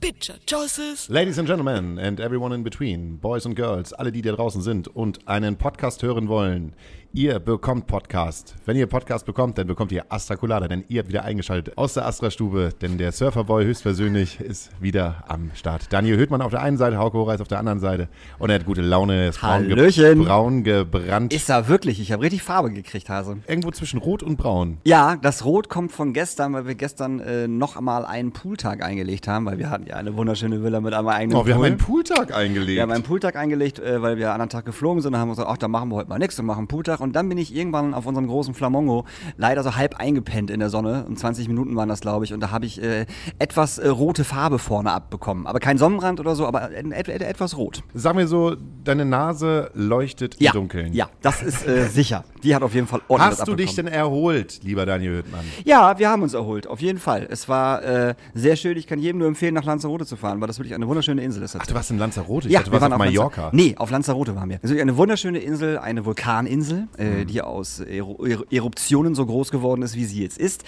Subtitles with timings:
[0.00, 1.10] Bitcher, Choices.
[1.10, 4.88] Ladies and Gentlemen and everyone in between, Boys and Girls, alle, die da draußen sind
[4.88, 6.72] und einen Podcast hören wollen,
[7.12, 8.54] ihr bekommt Podcast.
[8.66, 11.94] Wenn ihr Podcast bekommt, dann bekommt ihr Astra Colada, denn ihr habt wieder eingeschaltet aus
[11.94, 15.92] der Astra-Stube, denn der Surferboy höchstpersönlich ist wieder am Start.
[15.92, 18.64] Daniel Höhtmann auf der einen Seite, Hauke Horeis auf der anderen Seite und er hat
[18.64, 21.34] gute Laune, er ist braun, ge braun gebrannt.
[21.34, 22.00] Ist er wirklich?
[22.00, 23.38] Ich habe richtig Farbe gekriegt, Hase.
[23.48, 24.78] Irgendwo zwischen Rot und Braun.
[24.84, 29.26] Ja, das Rot kommt von gestern, weil wir gestern äh, noch einmal einen Pooltag eingelegt
[29.26, 31.66] haben, weil wir hatten ja eine wunderschöne Villa mit einem eigenen Oh, wir haben Pool.
[31.66, 32.76] einen Pooltag eingelegt.
[32.76, 35.28] Wir haben einen Pooltag eingelegt, äh, weil wir einen anderen Tag geflogen sind und haben
[35.30, 36.99] uns gesagt, ach, da machen wir heute mal nichts und machen einen Pooltag.
[37.00, 39.04] Und dann bin ich irgendwann auf unserem großen Flamongo
[39.36, 41.04] leider so halb eingepennt in der Sonne.
[41.08, 42.32] Um 20 Minuten waren das, glaube ich.
[42.32, 43.06] Und da habe ich äh,
[43.38, 45.46] etwas äh, rote Farbe vorne abbekommen.
[45.46, 47.82] Aber kein Sonnenbrand oder so, aber et et etwas rot.
[47.94, 50.92] Sag mir so, deine Nase leuchtet Ja, im Dunkeln.
[50.92, 52.24] ja, das ist äh, sicher.
[52.42, 55.44] Die hat auf jeden Fall ordentlich Hast du dich denn erholt, lieber Daniel Höhtmann?
[55.64, 57.26] Ja, wir haben uns erholt, auf jeden Fall.
[57.30, 58.76] Es war äh, sehr schön.
[58.76, 61.42] Ich kann jedem nur empfehlen, nach Lanzarote zu fahren, weil das wirklich eine wunderschöne Insel
[61.42, 61.56] ist.
[61.56, 62.48] Ach, du warst in Lanzarote?
[62.48, 63.50] Ich ja, dachte, du warst auf Lanza- Mallorca.
[63.52, 64.56] Nee, auf Lanzarote waren wir.
[64.56, 67.04] Das ist wirklich eine wunderschöne Insel, eine Vulkaninsel, Mhm.
[67.04, 70.64] äh, die aus Eru Er- Eruptionen so groß geworden ist, wie sie jetzt ist.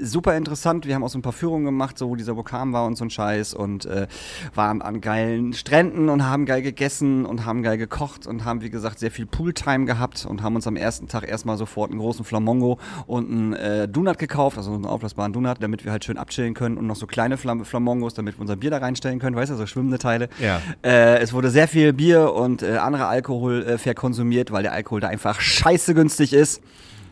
[0.00, 0.86] Super interessant.
[0.86, 3.04] Wir haben auch so ein paar Führungen gemacht, so wo dieser Vulkan war und so
[3.04, 4.06] ein Scheiß und äh,
[4.54, 8.70] waren an geilen Stränden und haben geil gegessen und haben geil gekocht und haben, wie
[8.70, 12.24] gesagt, sehr viel Pooltime gehabt und haben uns am ersten Tag erstmal sofort einen großen
[12.24, 16.54] Flamongo und einen äh, Donut gekauft, also einen aufblasbaren Donut, damit wir halt schön abchillen
[16.54, 19.52] können und noch so kleine Flam Flamongos, damit wir unser Bier da reinstellen können, weißt
[19.52, 20.28] du, so schwimmende Teile.
[20.40, 20.60] Ja.
[20.82, 25.00] Äh, es wurde sehr viel Bier und äh, anderer Alkohol äh, verkonsumiert, weil der Alkohol
[25.00, 26.62] da einfach scheiße günstig ist.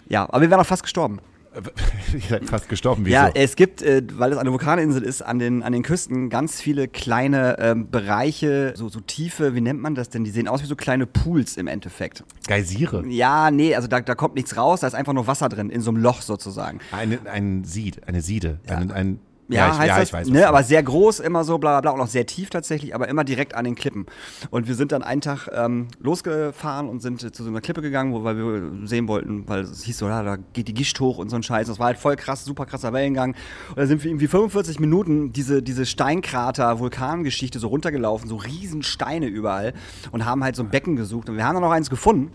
[0.09, 1.21] Ja, aber wir wären auch fast gestorben.
[2.13, 3.05] Ihr seid fast gestorben.
[3.05, 3.15] Wieso?
[3.15, 6.61] Ja, es gibt, äh, weil es eine Vulkaninsel ist, an den, an den Küsten ganz
[6.61, 10.25] viele kleine ähm, Bereiche, so, so tiefe, wie nennt man das denn?
[10.25, 12.25] Die sehen aus wie so kleine Pools im Endeffekt.
[12.47, 13.05] Geysire.
[13.09, 15.81] Ja, nee, also da, da kommt nichts raus, da ist einfach nur Wasser drin, in
[15.81, 16.81] so einem Loch sozusagen.
[16.93, 18.59] Eine, ein Sied, eine Siede.
[18.67, 19.19] Ein, ein,
[19.49, 20.29] Ja, ich, heißt ja, das, ich weiß.
[20.29, 23.09] ne, aber sehr groß, immer so bla bla bla und auch sehr tief tatsächlich, aber
[23.09, 24.07] immer direkt an den Klippen.
[24.51, 27.83] Und wir sind dann einen Tag ähm, losgefahren und sind äh, zu so einer Klippe
[27.83, 30.99] gegangen, wo, weil wir sehen wollten, weil es hieß so, ja, da geht die Gischt
[31.01, 31.67] hoch und so ein Scheiß.
[31.67, 33.35] Das war halt voll krass, super krasser Wellengang.
[33.71, 38.83] Und da sind wir irgendwie 45 Minuten diese, diese Steinkrater, Vulkangeschichte so runtergelaufen, so riesen
[38.83, 39.75] Steine überall
[40.11, 41.29] und haben halt so ein Becken gesucht.
[41.29, 42.33] Und wir haben dann noch eins gefunden.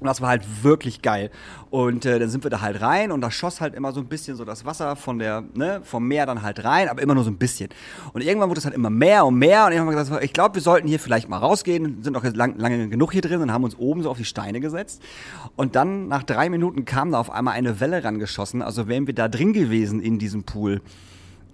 [0.00, 1.30] Und das war halt wirklich geil.
[1.70, 4.06] Und äh, dann sind wir da halt rein und da schoss halt immer so ein
[4.06, 7.24] bisschen so das Wasser von der, ne, vom Meer dann halt rein, aber immer nur
[7.24, 7.70] so ein bisschen.
[8.12, 10.62] Und irgendwann wurde es halt immer mehr und mehr und habe gesagt, ich glaube, wir
[10.62, 13.64] sollten hier vielleicht mal rausgehen, sind auch jetzt lang, lange genug hier drin und haben
[13.64, 15.02] uns oben so auf die Steine gesetzt.
[15.56, 19.14] Und dann nach drei Minuten kam da auf einmal eine Welle rangeschossen, also wären wir
[19.14, 20.80] da drin gewesen in diesem Pool.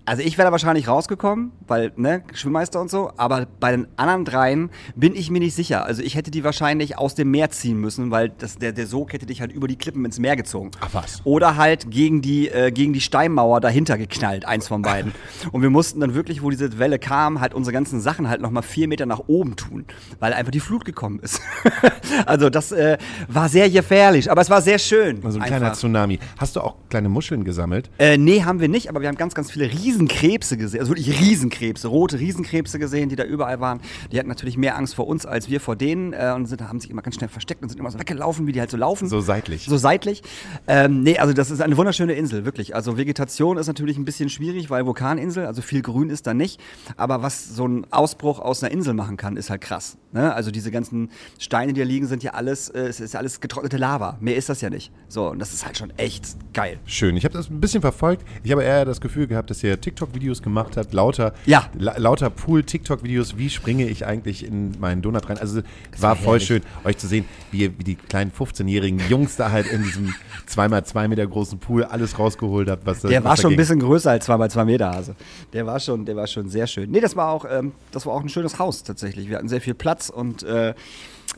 [0.06, 4.26] Also ich wäre da wahrscheinlich rausgekommen, weil, ne, Schwimmmeister und so, aber bei den anderen
[4.26, 5.87] dreien bin ich mir nicht sicher.
[5.87, 9.14] Also ich hätte die wahrscheinlich aus dem Meer ziehen müssen, weil das, der, der Sog
[9.14, 10.72] hätte dich halt über die Klippen ins Meer gezogen.
[10.81, 11.22] Ach was.
[11.25, 15.12] Oder halt gegen die, äh, gegen die Steinmauer dahinter geknallt, eins von beiden.
[15.53, 18.62] und wir mussten dann wirklich, wo diese Welle kam, halt unsere ganzen Sachen halt nochmal
[18.62, 19.87] vier Meter nach oben tun,
[20.20, 21.41] weil einfach die Flut gekommen ist.
[22.26, 22.98] also das äh,
[23.28, 25.25] war sehr gefährlich, aber es war sehr schön.
[25.25, 25.78] Also ein kleiner Einfach.
[25.78, 26.19] Tsunami.
[26.37, 27.91] Hast du auch kleine Muscheln gesammelt?
[27.98, 29.64] Äh, nee, haben wir nicht, aber wir haben ganz, ganz viele
[29.94, 30.81] Riesenkrebse gesehen.
[30.81, 33.81] Also wirklich Riesenkrebse, rote Riesenkrebse gesehen, die da überall waren.
[34.12, 36.81] Die hatten natürlich mehr Angst vor uns als wir vor denen äh, und sind, haben
[36.81, 39.09] sich immer ganz schnell versteckt und sind immer so weggelaufen, wie die halt so laufen.
[39.09, 39.66] So seitlich.
[39.66, 40.22] So seitlich.
[40.66, 42.75] Ähm, nee, also das ist eine wunderschöne Insel, wirklich.
[42.75, 46.61] Also Vegetation ist natürlich ein bisschen schwierig, weil Vulkaninsel, also viel Grün ist da nicht.
[46.97, 49.97] Aber was so ein Ausbruch aus einer Insel machen kann, ist halt krass.
[50.12, 50.32] Ne?
[50.32, 53.41] Also diese ganzen Steine, die da liegen, sind ja alles, äh, es ist ja alles
[53.41, 54.16] getrocknete Lava.
[54.21, 54.93] Mehr ist das ja nicht.
[55.09, 56.78] So, und das ist halt schon echt geil.
[56.84, 57.16] Schön.
[57.16, 58.25] Ich habe das ein bisschen verfolgt.
[58.43, 60.92] Ich habe eher das Gefühl gehabt, dass ihr TikTok-Videos gemacht habt.
[60.92, 61.68] Lauter, Ja.
[61.78, 63.36] la lauter Pool-TikTok-Videos.
[63.36, 65.38] Wie springe ich eigentlich in meinen Donut rein?
[65.38, 65.60] Also
[65.98, 69.66] war war voll schön, euch zu sehen, wie, wie die kleinen 15-jährigen Jungs da halt
[69.66, 70.14] in diesem
[70.48, 72.86] 2x2 Meter großen Pool alles rausgeholt habt.
[72.86, 75.14] Was, Der was war schon ein bisschen größer als 2 x 2 Meter Hase.
[75.52, 76.90] Der war schon, der war schon sehr schön.
[76.90, 79.28] Nee, das war auch, ähm, das war auch ein schönes Haus tatsächlich.
[79.28, 80.75] Wir hatten sehr viel Platz und äh,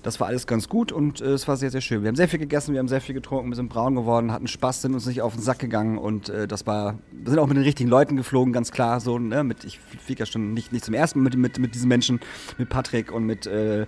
[0.07, 2.03] das war alles ganz gut und äh, es war sehr, sehr schön.
[2.03, 4.47] Wir haben sehr viel gegessen, wir haben sehr viel getrunken, wir sind braun geworden, hatten
[4.47, 7.49] Spaß, sind uns nicht auf den Sack gegangen und äh, das war, wir sind auch
[7.49, 9.01] mit den richtigen Leuten geflogen, ganz klar.
[9.01, 11.75] So, ne, mit, ich fliege ja schon nicht, nicht zum ersten Mal mit, mit, mit
[11.75, 12.21] diesen Menschen,
[12.57, 13.87] mit Patrick und mit äh,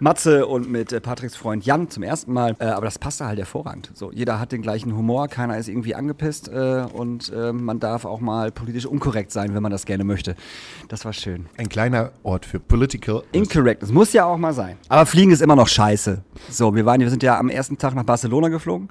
[0.00, 2.56] Matze und mit äh, Patricks Freund Jan zum ersten Mal.
[2.58, 3.92] Äh, aber das passte halt hervorragend.
[3.94, 8.20] So, jeder hat den gleichen Humor, keiner ist irgendwie angepisst äh, und man darf auch
[8.20, 10.34] mal politisch unkorrekt sein, wenn man das gerne möchte.
[10.88, 11.46] Das war schön.
[11.56, 13.22] Ein kleiner Ort für Political.
[13.32, 14.76] Incorrect, das muss ja auch mal sein.
[14.88, 16.22] Aber Fliegen ist immer noch scheiße.
[16.50, 18.88] So, wir, waren, wir sind ja am ersten Tag nach Barcelona geflogen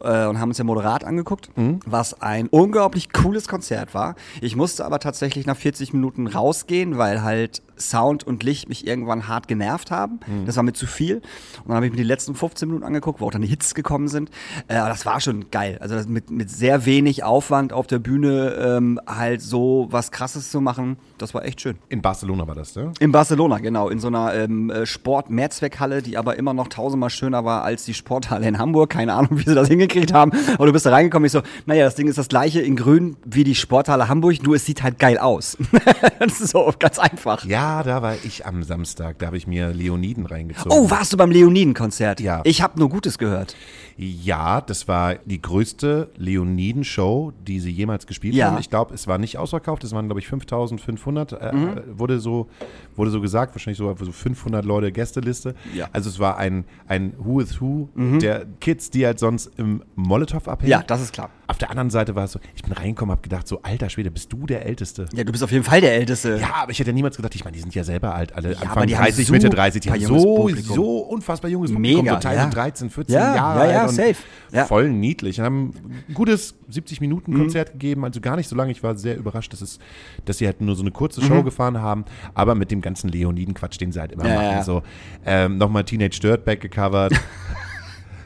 [0.00, 1.50] äh, und haben uns ja Moderat angeguckt,
[1.86, 4.14] was ein unglaublich cooles Konzert war.
[4.40, 9.28] Ich musste aber tatsächlich nach 40 Minuten rausgehen, weil halt Sound und Licht mich irgendwann
[9.28, 10.20] hart genervt haben.
[10.46, 11.16] Das war mir zu viel.
[11.16, 13.74] Und dann habe ich mir die letzten 15 Minuten angeguckt, wo auch dann die Hits
[13.74, 14.30] gekommen sind.
[14.68, 15.78] Äh, aber das war schon geil.
[15.80, 20.60] Also mit, mit sehr wenig Aufwand auf der Bühne ähm, halt so was Krasses zu
[20.60, 21.76] machen, das war echt schön.
[21.88, 22.92] In Barcelona war das, ne?
[23.00, 27.44] In Barcelona, genau, in so einer ähm, äh, Sport-Mehrzweckhalle, die aber immer noch tausendmal schöner
[27.44, 28.90] war als die Sporthalle in Hamburg.
[28.90, 30.32] Keine Ahnung, wie sie das hingekriegt haben.
[30.54, 33.16] Aber du bist da reingekommen, ich so, naja, das Ding ist das gleiche in grün
[33.24, 35.56] wie die Sporthalle Hamburg, nur es sieht halt geil aus.
[36.18, 37.44] das ist so ganz einfach.
[37.44, 39.18] Ja, da war ich am Samstag.
[39.18, 40.72] Da habe ich mir Leoniden reingezogen.
[40.72, 42.20] Oh, warst du beim Leoniden-Konzert?
[42.20, 42.40] Ja.
[42.44, 43.54] Ich habe nur Gutes gehört.
[44.00, 48.52] Ja, das war die größte Leoniden-Show, die sie jemals gespielt Ja.
[48.52, 48.58] haben.
[48.60, 51.68] Ich glaube, es war nicht ausverkauft, es waren, glaube ich, 5500, äh, Mhm.
[51.68, 52.46] äh, wurde, so,
[52.94, 55.54] wurde so gesagt, wahrscheinlich so, so 500 Leute Gästeliste.
[55.74, 55.86] Ja.
[55.86, 55.90] Mhm.
[55.94, 60.46] Also es war ein, ein Who is Who der Kids, die halt sonst im Molotow
[60.46, 60.70] abhängen.
[60.70, 61.30] Ja, das ist klar.
[61.48, 64.10] Auf der anderen Seite war es so, ich bin reingekommen, habe gedacht, so alter Schwede,
[64.10, 65.06] bist du der Älteste?
[65.14, 66.36] Ja, du bist auf jeden Fall der Älteste.
[66.40, 68.50] Ja, aber ich hätte ja niemals gedacht, ich meine, die sind ja selber alt, alle
[68.56, 70.76] aber Anfang die haben 30, Mitte super 30, die haben so, Publikum.
[70.76, 72.50] so unfassbar junges Publikum, Mega, so teilweise ja.
[72.50, 74.16] 13, 14 Ja, Jahre ja, ja, und safe.
[74.52, 74.64] Ja.
[74.66, 75.38] voll niedlich.
[75.38, 75.72] Und haben
[76.08, 77.38] ein gutes 70 Minuten Mhm.
[77.38, 78.70] Konzert gegeben, also gar nicht so lange.
[78.72, 79.78] Ich war sehr überrascht, dass, es,
[80.24, 82.04] dass sie halt nur so eine kurze Show gefahren haben,
[82.34, 84.28] aber mit dem ganzen Leoniden-Quatsch, den sie halt immer Mhm.
[84.30, 84.50] Ja, machen.
[84.56, 84.62] ja.
[84.64, 84.82] So,
[85.26, 87.12] ähm, nochmal Teenage Dirtbag gecovert.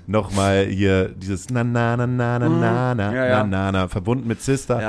[0.07, 3.15] Nochmal hier dieses na na na na na na na Mhm.
[3.17, 3.45] Ja, ja.
[3.45, 4.81] na na na verbunden mit Sister.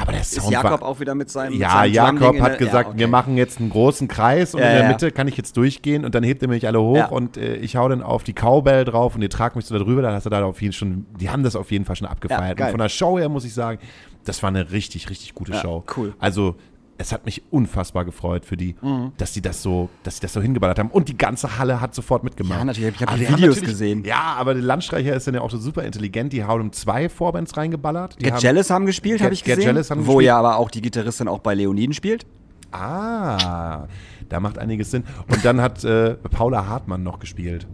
[0.00, 2.58] Aber der Ist Sound Jakob war auch wieder mit seinem mit ja, seinem Jakob hat
[2.58, 2.98] gesagt, ja, okay.
[2.98, 4.88] wir machen jetzt einen großen Kreis und Ja, in der ja.
[4.88, 7.76] Mitte kann ich jetzt durchgehen und dann hebt er mich alle hoch und äh, ich
[7.76, 10.02] hau dann auf die Cowbell drauf und ihr tragt mich so da drüber.
[10.02, 12.60] Da hast du da auf jeden schon, die haben das auf jeden Fall schon abgefeiert.
[12.60, 13.78] und von der Show her muss ich sagen,
[14.24, 15.84] das war eine richtig, richtig gute Show.
[15.96, 16.14] cool.
[16.18, 16.56] Also
[16.98, 19.12] es hat mich unfassbar gefreut für die, Mhm.
[19.16, 20.90] dass sie das so, dass sie das so hingeballert haben.
[20.90, 22.58] Und die ganze Halle hat sofort mitgemacht.
[22.58, 22.94] Ja, natürlich.
[22.96, 24.04] Ich hab Aber die Videos gesehen.
[24.04, 26.32] Ja, aber der Landstreicher ist dann ja auch so super intelligent.
[26.32, 28.16] Die haben zwei Vorbands reingeballert.
[28.20, 29.68] Die Get haben, Jealous haben gespielt, Get- habe ich Get gesehen.
[29.68, 30.26] Jealous haben wo gespielt.
[30.26, 32.26] ja aber auch die Gitarristin auch bei Leoniden spielt.
[32.72, 33.86] Ah,
[34.28, 35.04] da macht einiges Sinn.
[35.30, 37.66] Und dann hat äh, Paula Hartmann noch gespielt.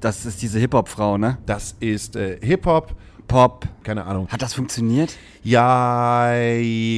[0.00, 1.38] Das ist diese Hip-Hop-Frau, ne?
[1.46, 2.94] Das ist äh, Hip-Hop,
[3.30, 3.66] Pop.
[3.84, 4.28] keine Ahnung.
[4.28, 5.16] Hat das funktioniert?
[5.42, 6.32] Ja,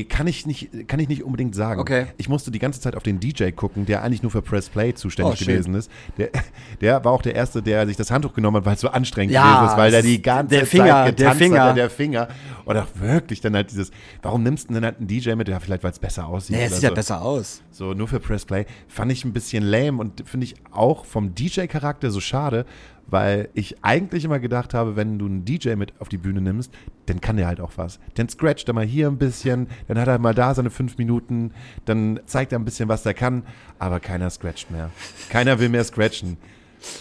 [0.09, 1.81] kann ich nicht, kann ich nicht unbedingt sagen.
[1.81, 2.07] Okay.
[2.17, 4.95] Ich musste die ganze Zeit auf den DJ gucken, der eigentlich nur für Press Play
[4.95, 5.91] zuständig Oh, gewesen ist.
[6.19, 6.31] Der,
[6.81, 9.33] der war auch der Erste, der sich das Handtuch genommen hat, weil es so anstrengend
[9.35, 11.63] Ja, gewesen ist, weil der die ganze der Finger, Zeit der getanzt Finger.
[11.65, 12.29] hat, der Finger.
[12.65, 13.91] Und auch wirklich dann halt dieses,
[14.23, 15.49] warum nimmst du denn halt einen DJ mit?
[15.49, 16.57] Ja, vielleicht, weil es besser aussieht.
[16.57, 16.95] Nee, es sieht ja so.
[16.95, 17.63] besser aus.
[17.71, 18.67] So, nur für Pressplay.
[18.89, 22.67] Fand ich ein bisschen lame und finde ich auch vom DJ-Charakter so schade,
[23.07, 26.73] weil ich eigentlich immer gedacht habe, wenn du einen DJ mit auf die Bühne nimmst,
[27.07, 27.99] dann kann der halt auch was.
[28.15, 31.53] Dann scratcht er mal hier ein bisschen, dann hat er mal da seine fünf Minuten,
[31.85, 33.43] dann zeigt er ein bisschen, was er kann,
[33.79, 34.91] aber keiner scratcht mehr.
[35.29, 36.37] Keiner will mehr scratchen.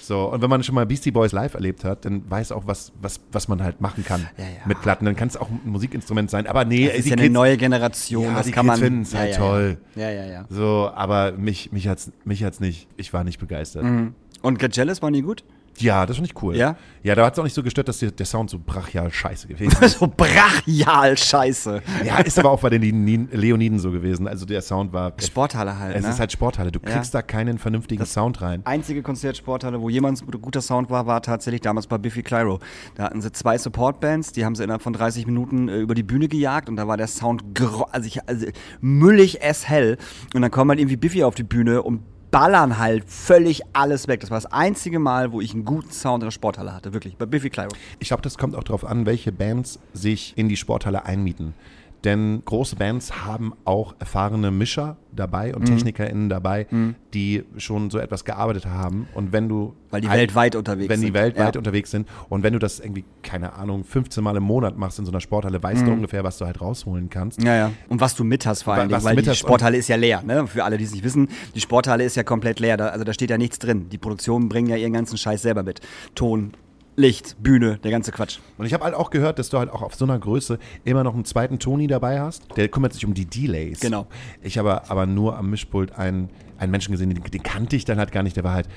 [0.04, 2.92] So, und wenn man schon mal Beastie Boys live erlebt hat, dann weiß auch, was,
[3.02, 4.50] was, was man halt machen kann Ja, ja.
[4.66, 5.06] mit Platten.
[5.06, 7.58] Dann kann es auch ein Musikinstrument sein, aber nee, Das ist ja eine Kids- neue
[7.58, 8.26] Generation.
[8.26, 8.80] Ja, das die kann Kids man.
[8.80, 9.78] finden's halt ja, toll.
[9.96, 10.46] Ja, ja, ja.
[10.50, 13.84] So, aber mich, mich hat's, mich hat's nicht, ich war nicht begeistert.
[13.84, 14.14] Mhm.
[14.44, 15.44] Und Get Jealous waren die gut?
[15.78, 16.56] Ja, das fand ich cool.
[16.56, 16.76] Ja?
[17.04, 19.76] Ja, da hat's auch nicht so gestört, dass der, der Sound so brachial scheiße gewesen
[19.84, 19.98] ist.
[20.00, 21.82] so brachial scheiße.
[22.06, 24.28] ja, ist aber auch bei den Leoniden- Leoniden so gewesen.
[24.28, 25.14] Also der Sound war.
[25.20, 25.96] Sporthalle halt.
[25.96, 26.10] es ne?
[26.10, 26.72] ist halt Sporthalle.
[26.72, 26.92] Du Ja.
[26.92, 28.62] kriegst da keinen vernünftigen Sound rein.
[28.66, 32.60] einzige Konzertsporthalle, wo jemals ein guter Sound war, war tatsächlich damals bei Biffy Clyro.
[32.96, 36.04] Da hatten sie zwei Support-Bands, die haben sie innerhalb von 30 Minuten äh, über die
[36.04, 37.44] Bühne gejagt und da war der Sound
[37.92, 38.46] also, ich, also
[38.82, 39.98] müllig as hell.
[40.36, 42.02] Und dann kommt halt irgendwie Biffy auf die Bühne und
[42.32, 44.22] ballern halt völlig alles weg.
[44.22, 47.18] Das war das einzige Mal, wo ich einen guten Sound in der Sporthalle hatte, wirklich,
[47.18, 47.70] bei Biffy Clyro.
[48.00, 51.54] Ich glaube, das kommt auch darauf an, welche Bands sich in die Sporthalle einmieten.
[52.04, 55.56] Denn große Bands haben auch erfahrene Mischer dabei Mhm.
[55.56, 56.66] und TechnikerInnen dabei,
[57.14, 59.08] die schon so etwas gearbeitet haben.
[59.14, 59.76] Und wenn du.
[59.92, 61.14] Weil die ein- weltweit unterwegs Wenn die sind.
[61.14, 61.60] weltweit Ja.
[61.60, 62.08] unterwegs sind.
[62.30, 65.20] Und wenn du das irgendwie, keine Ahnung, 15 Mal im Monat machst in so einer
[65.22, 67.40] Sporthalle, weißt du ungefähr, was du halt rausholen kannst.
[67.42, 67.46] Mhm.
[67.48, 67.72] Ja, ja.
[67.90, 70.48] Und was du mit hast vor du weil mit die Sporthalle ist ja leer, ne?
[70.48, 72.78] Für alle, die es nicht wissen, die Sporthalle ist ja komplett leer.
[72.78, 73.90] Da, also da steht ja nichts drin.
[73.90, 75.82] Die Produktionen bringen ja ihren ganzen Scheiß selber mit.
[76.16, 76.54] Ton,
[77.02, 78.40] Licht, Bühne, der ganze Quatsch.
[78.58, 81.04] Und ich habe halt auch gehört, dass du halt auch auf so einer Größe immer
[81.04, 82.44] noch einen zweiten Toni dabei hast.
[82.56, 83.80] Der kümmert sich um die Delays.
[83.80, 84.08] Genau.
[84.42, 87.98] Ich habe aber nur am Mischpult einen, einen Menschen gesehen, den, den kannte ich dann
[87.98, 88.38] halt gar nicht.
[88.38, 88.70] Der war halt,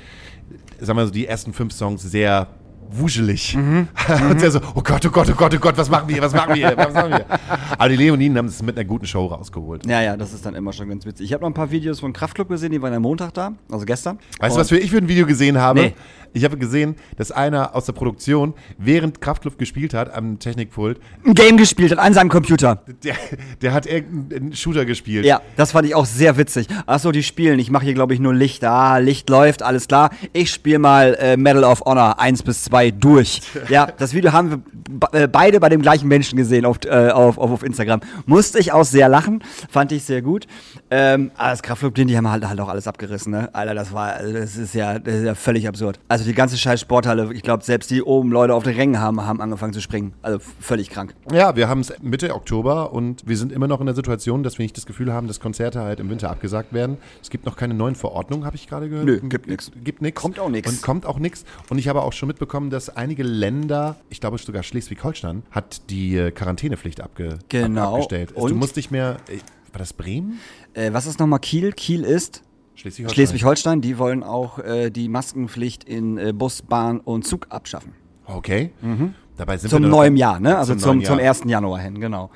[0.81, 2.49] sagen wir so, die ersten fünf Songs sehr
[2.91, 3.57] wuschelig.
[3.57, 6.33] Und der so, oh Gott, oh Gott, oh Gott, oh Gott, was machen wir, was
[6.33, 7.27] machen wir, was machen wir?
[7.79, 9.87] Aber die Leoniden haben es mit einer guten Show rausgeholt.
[9.87, 11.27] Ja, ja, das ist dann immer schon ganz witzig.
[11.27, 13.85] Ich habe noch ein paar Videos von Kraftclub gesehen, die waren am Montag da, also
[13.85, 14.19] gestern.
[14.39, 15.81] Weißt du, was für ich für ein Video gesehen habe?
[15.81, 15.95] Nee.
[16.35, 21.35] Ich habe gesehen, dass einer aus der Produktion, während Kraftluft gespielt hat am Technikpult, ein
[21.35, 22.83] Game gespielt hat an seinem Computer.
[23.05, 23.15] der,
[23.63, 25.25] der hat irgendeinen Shooter gespielt.
[25.25, 26.67] Ja, das fand ich auch sehr witzig.
[26.87, 27.61] Achso, die spielen.
[27.61, 28.65] Ich mache hier, glaube ich, nur Licht.
[28.65, 30.11] Ah, Licht läuft, alles klar.
[30.33, 33.41] Ich spiele mal äh, Medal of Honor 1 bis 2 durch.
[33.69, 37.39] Ja, das Video haben wir äh, beide bei dem gleichen Menschen gesehen auf, äh, auf,
[37.39, 38.01] auf, auf Instagram.
[38.27, 39.43] Musste ich auch sehr lachen.
[39.71, 40.47] Fand ich sehr gut.
[40.91, 43.49] Ähm, aber das Kraftclub-Ding, die haben halt, halt auch alles abgerissen, ne?
[43.53, 45.99] Alter, das war, das ist ja, das ist ja völlig absurd.
[46.09, 49.25] Also die ganze scheiß Sporthalle, ich glaube, selbst die oben Leute auf den Rängen haben,
[49.25, 50.15] haben angefangen zu springen.
[50.23, 51.15] Also völlig krank.
[51.33, 54.59] Ja, wir haben es Mitte Oktober und wir sind immer noch in der Situation, dass
[54.59, 56.99] wir nicht das Gefühl haben, dass Konzerte halt im Winter abgesagt werden.
[57.23, 59.07] Es gibt noch keine neuen Verordnungen, habe ich gerade gehört.
[59.07, 59.71] Nö, gibt nix.
[59.83, 60.21] Gibt nichts.
[60.21, 60.69] Kommt auch nix.
[60.71, 61.45] Und kommt auch nichts.
[61.71, 66.17] Und ich habe auch schon mitbekommen, dass einige Länder, ich glaube sogar Schleswig-Holstein, hat die
[66.17, 67.83] äh, Quarantänepflicht abge Genau.
[67.83, 68.33] ab abgestellt.
[68.37, 69.39] Also du musst nicht mehr, äh,
[69.73, 70.39] war das Bremen?
[70.75, 71.73] Äh, was ist nochmal Kiel?
[71.73, 72.43] Kiel ist
[72.75, 73.15] Schleswig-Holstein.
[73.15, 77.93] Schleswig-Holstein, die wollen auch äh, die Maskenpflicht in äh, Bus, Bahn und Zug abschaffen.
[78.27, 78.73] Okay.
[79.37, 80.57] Dabei sind Zum wir neuen Jahr, ne?
[80.57, 81.29] Also Zum zum, zum Jahr.
[81.29, 81.43] 1.
[81.47, 82.31] Januar hin, genau.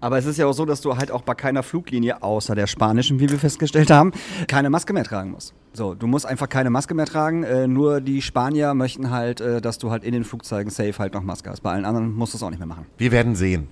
[0.00, 2.66] Aber es ist ja auch so, dass du halt auch bei keiner Fluglinie, außer der
[2.66, 4.12] spanischen, wie wir festgestellt haben,
[4.48, 5.54] keine Maske mehr tragen musst.
[5.72, 7.42] So, du musst einfach keine Maske mehr tragen.
[7.42, 11.14] Äh, nur die Spanier möchten halt, äh, dass du halt in den Flugzeugen safe halt
[11.14, 11.62] noch Maske hast.
[11.62, 12.86] Bei allen anderen musst du es auch nicht mehr machen.
[12.98, 13.68] Wir werden sehen.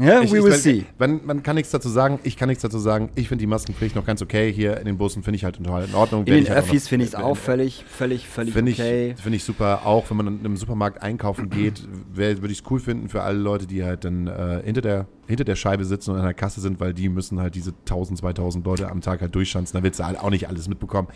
[0.00, 0.84] Ja, Ich- we ich- will see.
[0.98, 3.10] Man, man kann nichts dazu sagen, ich kann nichts dazu sagen.
[3.14, 4.52] Ich finde die Maskenpflicht noch ganz okay.
[4.52, 6.20] Hier in den Bussen finde ich halt in Ordnung.
[6.24, 9.14] In den halt Öffis finde ich es äh, auch völlig, völlig, völlig Finde ich, okay.
[9.20, 9.82] finde ich super.
[9.84, 11.82] Auch wenn man dann im Supermarkt einkaufen geht,
[12.14, 15.44] würde ich es cool finden für alle Leute, die halt dann äh, hinter, der, hinter
[15.44, 18.64] der Scheibe sitzen und an der Kasse sind, weil die müssen halt diese 1000, 2000
[18.64, 19.76] Leute am Tag halt durchschanzen.
[19.76, 21.08] Da willst du halt auch nicht alles mitbekommen.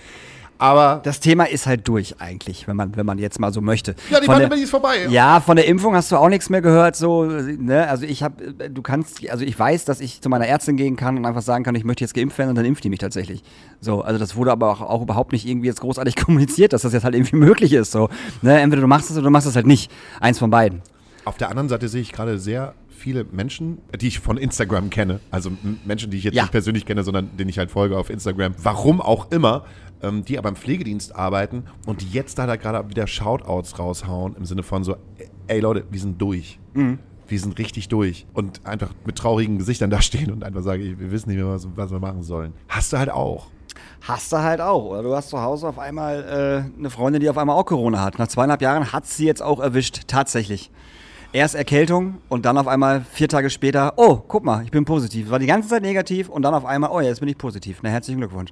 [0.59, 3.97] Aber Das Thema ist halt durch eigentlich, wenn man, wenn man jetzt mal so möchte.
[4.11, 5.07] ja, die Von der- Pandemie ist vorbei.
[5.09, 7.89] Ja, von der Impfung hast du auch nichts mehr gehört, so, ne?
[7.89, 11.17] Also ich habe, du kannst, also ich weiß, dass ich zu meiner Ärztin gehen kann
[11.17, 13.43] und einfach sagen kann, ich möchte jetzt geimpft werden und dann impft die mich tatsächlich.
[13.81, 16.93] So, also das wurde aber auch, auch überhaupt nicht irgendwie jetzt großartig kommuniziert, dass das
[16.93, 18.09] jetzt halt irgendwie möglich ist, so.
[18.43, 18.61] Ne?
[18.61, 19.91] Entweder du machst es oder du machst es halt nicht.
[20.21, 20.83] Eins von beiden.
[21.25, 25.19] Auf der anderen Seite sehe ich gerade sehr viele Menschen, die ich von Instagram kenne,
[25.33, 25.51] also
[25.85, 26.43] Menschen, die ich jetzt Ja.
[26.43, 29.65] nicht persönlich kenne, sondern denen ich halt folge auf Instagram, warum auch immer,
[30.03, 34.37] ähm, die aber im Pflegedienst arbeiten und die jetzt da, da gerade wieder Shoutouts raushauen
[34.37, 34.97] im Sinne von so,
[35.47, 36.59] ey Leute, wir sind durch.
[36.75, 36.99] Mhm.
[37.29, 38.27] Wir sind richtig durch.
[38.35, 41.67] Und einfach mit traurigen Gesichtern da stehen und einfach sagen, wir wissen nicht mehr, was,
[41.77, 42.53] was wir machen sollen.
[42.69, 43.47] Hast du halt auch.
[44.03, 44.85] Hast du halt auch.
[44.85, 48.01] Oder du hast zu Hause auf einmal äh, eine Freundin, die auf einmal auch Corona
[48.03, 48.19] hat.
[48.19, 50.71] Nach zweieinhalb Jahren hat sie jetzt auch erwischt, tatsächlich.
[51.33, 55.31] Erst Erkältung und dann auf einmal vier Tage später, oh, guck mal, ich bin positiv.
[55.31, 57.79] War die ganze Zeit negativ und dann auf einmal, oh, jetzt bin ich positiv.
[57.83, 58.51] Na, herzlichen Glückwunsch.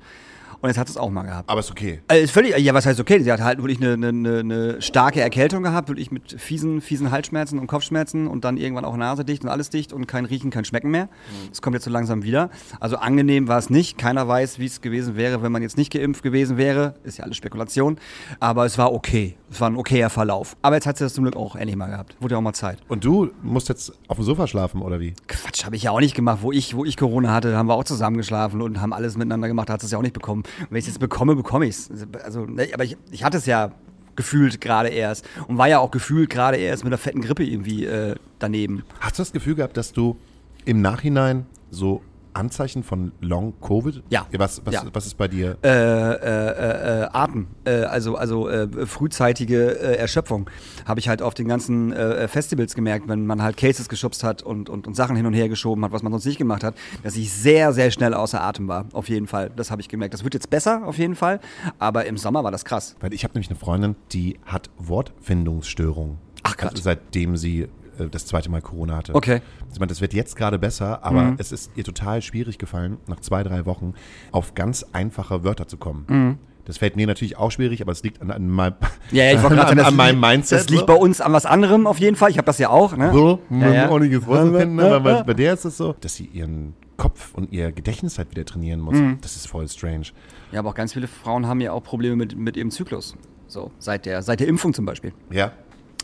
[0.63, 1.49] Und jetzt hat es auch mal gehabt.
[1.49, 2.01] Aber ist okay.
[2.09, 3.19] Äh, ist völlig, ja, was heißt okay?
[3.23, 7.59] Sie hat halt wirklich eine, eine, eine, starke Erkältung gehabt, wirklich mit fiesen, fiesen Halsschmerzen
[7.59, 10.67] und Kopfschmerzen und dann irgendwann auch Nase dicht und alles dicht und kein Riechen, kein
[10.67, 11.09] Schmecken mehr.
[11.49, 12.51] Das kommt jetzt so langsam wieder.
[12.79, 13.97] Also angenehm war es nicht.
[13.97, 16.95] Keiner weiß, wie es gewesen wäre, wenn man jetzt nicht geimpft gewesen wäre.
[17.05, 17.99] Ist ja alles Spekulation.
[18.39, 19.37] Aber es war okay.
[19.51, 20.57] Es war ein okayer Verlauf.
[20.61, 22.17] Aber jetzt hat sie das zum Glück auch endlich mal gehabt.
[22.21, 22.79] Wurde ja auch mal Zeit.
[22.89, 25.15] Und du musst jetzt auf dem Sofa schlafen, oder wie?
[25.27, 26.41] Quatsch, habe ich ja auch nicht gemacht.
[26.43, 29.49] Wo ich, wo ich Corona hatte, haben wir auch zusammen geschlafen und haben alles miteinander
[29.49, 29.71] gemacht.
[29.71, 30.45] Da hat es ja auch nicht bekommen.
[30.61, 31.91] Und wenn ich es jetzt bekomme, bekomme ich es.
[32.23, 33.73] Also, ne, aber ich, ich hatte es ja
[34.17, 37.87] gefühlt gerade erst und war ja auch gefühlt gerade erst mit einer fetten Grippe irgendwie
[37.87, 38.85] äh, daneben.
[39.01, 40.17] Hast du das Gefühl gehabt, dass du
[40.65, 42.03] im Nachhinein so
[42.35, 44.03] Anzeichen von Long Covid?
[44.11, 44.27] Ja.
[44.37, 44.83] Was, was, Ja.
[44.93, 45.57] was ist bei dir?
[45.63, 50.49] Äh, äh, äh, äh, Atem, äh, also, also äh, frühzeitige Erschöpfung,
[50.85, 51.93] habe ich halt auf den ganzen
[52.29, 55.49] Festivals gemerkt, wenn man halt Cases geschubst hat und, und, und Sachen hin und her
[55.49, 58.69] geschoben hat, was man sonst nicht gemacht hat, dass ich sehr, sehr schnell außer Atem
[58.69, 59.51] war, auf jeden Fall.
[59.55, 60.15] Das habe ich gemerkt.
[60.15, 61.41] Das wird jetzt besser, auf jeden Fall,
[61.79, 62.97] aber im Sommer war das krass.
[63.01, 66.19] Weil ich habe nämlich eine Freundin, die hat Wortfindungsstörungen.
[66.43, 66.57] Ach.
[66.63, 67.69] Also seitdem sie
[68.01, 69.15] äh, das zweite Mal Corona hatte.
[69.15, 69.41] Okay.
[69.71, 73.21] Sie meint, das wird jetzt gerade besser, aber es ist ihr total schwierig gefallen, nach
[73.21, 73.95] zwei, drei Wochen
[74.33, 76.39] auf ganz einfache Wörter zu kommen.
[76.65, 78.75] Das fällt mir natürlich auch schwierig, aber es liegt an, an, meinem,
[79.11, 80.61] Ja, ja, ich an, sagen, das an meinem Mindset.
[80.61, 82.31] Das liegt bei uns an was anderem auf jeden Fall.
[82.31, 82.97] Ich habe das ja auch.
[82.97, 83.11] Ne?
[83.13, 83.91] so, Ja, ja.
[83.91, 87.35] ordentliches Wort zu finden, aber bei, bei der ist es so, dass sie ihren Kopf
[87.35, 88.97] und ihr Gedächtnis halt wieder trainieren muss.
[88.97, 89.19] Mhm.
[89.23, 90.09] Das ist voll strange.
[90.53, 93.17] Ja, aber auch ganz viele Frauen haben ja auch Probleme mit, mit ihrem Zyklus.
[93.49, 95.13] So, seit der, seit der Impfung zum Beispiel.
[95.31, 95.53] Ja.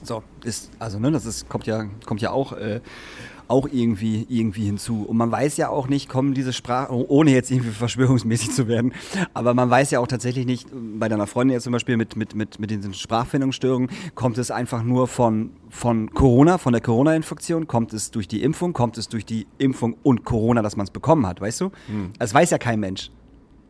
[0.02, 2.80] So, ist, also, ne, das ist, kommt ja, kommt ja auch, äh,
[3.48, 5.04] auch irgendwie, irgendwie hinzu.
[5.04, 8.92] Und man weiß ja auch nicht, kommen diese Sprachen, ohne jetzt irgendwie verschwörungsmäßig zu werden,
[9.34, 12.34] aber man weiß ja auch tatsächlich nicht, bei deiner Freundin jetzt zum Beispiel mit, mit,
[12.34, 17.92] mit, mit diesen Sprachfindungsstörungen, kommt es einfach nur von, von Corona, von der Corona-Infektion, kommt
[17.92, 21.26] es durch die Impfung, kommt es durch die Impfung und Corona, dass man es bekommen
[21.26, 21.70] hat, weißt du?
[22.18, 23.10] Das weiß ja kein Mensch.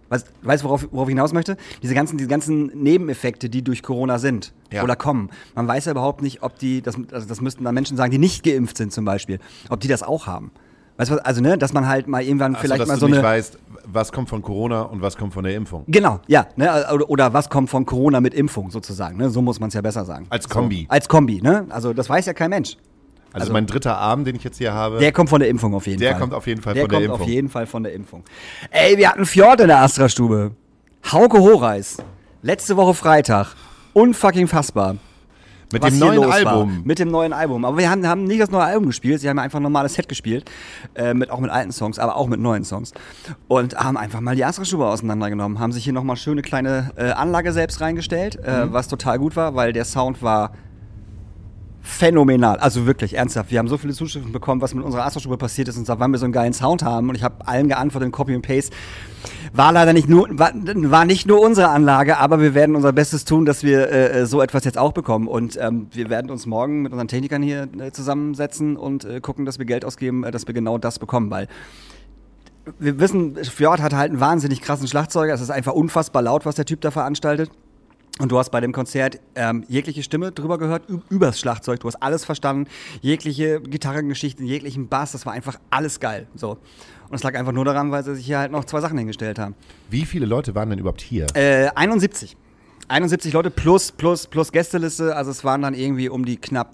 [0.09, 0.29] Weißt
[0.63, 1.57] du, worauf, worauf ich hinaus möchte?
[1.83, 4.83] Diese ganzen, diese ganzen Nebeneffekte, die durch Corona sind Ja.
[4.85, 5.31] oder kommen.
[5.55, 8.19] Man weiß ja überhaupt nicht, ob die, das, also das müssten dann Menschen sagen, die
[8.19, 10.51] nicht geimpft sind zum Beispiel, ob die das auch haben.
[10.99, 13.01] Weißt du was, also ne, dass man halt mal irgendwann Also, vielleicht dass mal du
[13.01, 13.27] so nicht eine.
[13.29, 15.85] weißt, was kommt von Corona und was kommt von der Impfung.
[15.89, 16.47] Genau, ja.
[16.57, 19.19] Ne, oder, oder was kommt von Corona mit Impfung sozusagen.
[19.19, 19.29] Ne?
[19.29, 20.27] So muss man es ja besser sagen.
[20.31, 20.83] Als Kombi.
[20.89, 21.67] So, als Kombi, ne?
[21.69, 22.77] Also das weiß ja kein Mensch.
[23.37, 25.75] Also, Also- mein dritter Arm, den ich jetzt hier habe, Der kommt von der Impfung
[25.75, 26.21] auf jeden Der Fall.
[26.21, 27.21] kommt auf jeden Fall der von der kommt Impfung.
[27.23, 28.25] auf jeden Fall von der Impfung.
[28.71, 30.53] Ey, wir hatten Fjord in der Astra-Stube.
[31.13, 31.99] Hauke Horeis.
[32.43, 33.55] Letzte Woche Freitag.
[33.93, 34.97] Unfucking fassbar.
[35.73, 36.35] mit dem neuen los war.
[36.53, 36.83] Album.
[36.85, 37.65] Mit dem neuen Album.
[37.65, 40.09] Aber wir haben, haben nicht das neue Album gespielt, sie haben einfach ein normales Set
[40.09, 40.49] gespielt.
[40.95, 42.93] Äh, mit, auch mit alten Songs, aber auch mit neuen Songs.
[43.49, 45.59] Und haben einfach mal die Astra-Stube auseinandergenommen.
[45.59, 48.49] Haben sich hier nochmal schöne kleine äh, Anlage selbst reingestellt, Mhm.
[48.49, 50.53] äh, was total gut war, weil der Sound war
[51.87, 52.59] phänomenal.
[52.59, 53.51] Also wirklich ernsthaft.
[53.51, 56.11] Wir haben so viele Zuschriften bekommen, was mit unserer Astra-Stube passiert ist und seit wann
[56.11, 57.09] wir so einen geilen Sound haben.
[57.09, 58.75] Und ich habe allen geantwortet Copy and Paste.
[59.53, 63.25] War leider nicht nur, war, war nicht nur unsere Anlage, aber wir werden unser Bestes
[63.25, 65.29] tun, dass wir äh, so etwas jetzt auch bekommen.
[65.29, 69.47] Und ähm, wir werden uns morgen mit unseren Technikern hier äh, zusammensetzen und äh, gucken,
[69.47, 71.47] dass wir Geld ausgeben, äh, dass wir genau das bekommen, weil
[72.81, 75.33] wir wissen, Fjord hat halt einen wahnsinnig krassen Schlagzeuger.
[75.33, 77.51] Es ist einfach unfassbar laut, was der Typ da veranstaltet.
[78.19, 81.81] Und du hast bei dem Konzert ähm, jegliche Stimme drüber gehört, übers Schlagzeug.
[81.81, 82.67] Du hast alles verstanden,
[83.03, 85.13] jegliche Gitarrengeschichten, jeglichen Bass.
[85.13, 86.27] Das war einfach alles geil.
[86.35, 86.57] So.
[87.09, 89.39] Und es lag einfach nur daran, weil sie sich hier halt noch zwei Sachen hingestellt
[89.39, 89.55] haben.
[89.91, 91.27] Wie viele Leute waren denn überhaupt hier?
[91.35, 92.37] Äh, 71.
[92.89, 95.15] 71 Leute plus, plus, plus Gästeliste.
[95.15, 96.73] Also es waren dann irgendwie um die knapp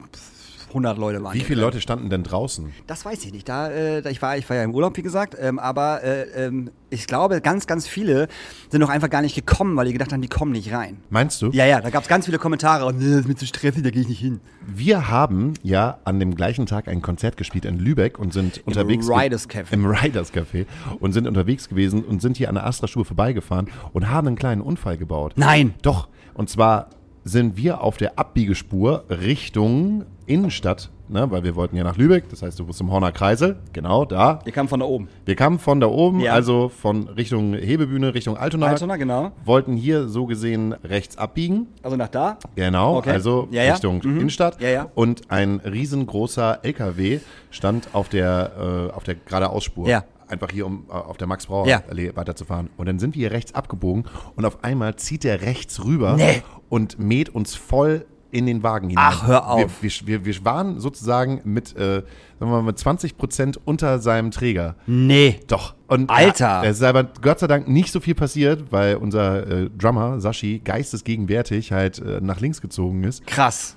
[0.72, 1.60] 100 Leute waren Wie viele.
[1.62, 2.72] Leute standen denn draußen?
[2.86, 3.48] Das weiß ich nicht.
[3.48, 5.36] Da, äh, ich, war, ich war ja im Urlaub, wie gesagt.
[5.40, 8.28] Ähm, aber äh, ähm, ich glaube, ganz, ganz viele
[8.68, 10.98] sind noch einfach gar nicht gekommen, weil die gedacht haben, die kommen nicht rein.
[11.10, 11.50] Meinst du?
[11.52, 12.84] Ja, ja, da gab es ganz viele Kommentare.
[12.86, 14.40] Und, das ist mir zu stressig, da gehe ich nicht hin.
[14.66, 19.06] Wir haben ja an dem gleichen Tag ein Konzert gespielt in Lübeck und sind unterwegs
[19.08, 19.72] ge- Riders Café.
[19.72, 20.66] im Riders Café
[21.00, 24.60] und sind unterwegs gewesen und sind hier an der Astra-Stube vorbeigefahren und haben einen kleinen
[24.60, 25.32] Unfall gebaut.
[25.36, 25.74] Nein.
[25.82, 26.08] Doch.
[26.34, 26.88] Und zwar
[27.24, 32.42] sind wir auf der Abbiegespur Richtung Innenstadt, ne, weil wir wollten ja nach Lübeck, das
[32.42, 34.38] heißt, du bist im Horner Kreisel, genau da.
[34.46, 35.08] Ihr kam von da oben.
[35.24, 36.32] Wir kamen von da oben, Ja.
[36.32, 38.66] also von Richtung Hebebühne, Richtung Altona.
[38.68, 39.32] Altona, genau.
[39.44, 41.66] Wollten hier so gesehen rechts abbiegen.
[41.82, 42.38] Also nach da.
[42.54, 43.10] Genau, Okay.
[43.10, 43.72] also Ja, ja.
[43.72, 44.18] Richtung Mhm.
[44.20, 44.60] Innenstadt.
[44.60, 44.86] Ja, ja.
[44.94, 49.88] Und ein riesengroßer LKW stand auf der, äh, auf der geradeausspur.
[49.88, 50.04] Ja.
[50.28, 51.28] Einfach hier, um äh, auf der Ja.
[51.28, 52.70] Max-Brauer-Allee weiterzufahren.
[52.78, 56.42] Und dann sind wir hier rechts abgebogen und auf einmal zieht der rechts rüber Nee.
[56.70, 59.04] und mäht uns voll in den Wagen hinein.
[59.08, 59.82] Ach, hör auf.
[59.82, 62.04] Wir, wir, wir waren sozusagen mit, äh, sagen
[62.40, 64.74] wir mal, mit 20 Prozent unter seinem Träger.
[64.86, 65.38] Nee.
[65.46, 65.74] Doch.
[65.86, 66.46] Und Alter.
[66.46, 70.18] Ja, es ist aber Gott sei Dank nicht so viel passiert, weil unser äh, Drummer,
[70.20, 73.76] Sashi, geistesgegenwärtig halt äh, nach links gezogen ist Krass.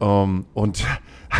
[0.00, 0.84] ähm, und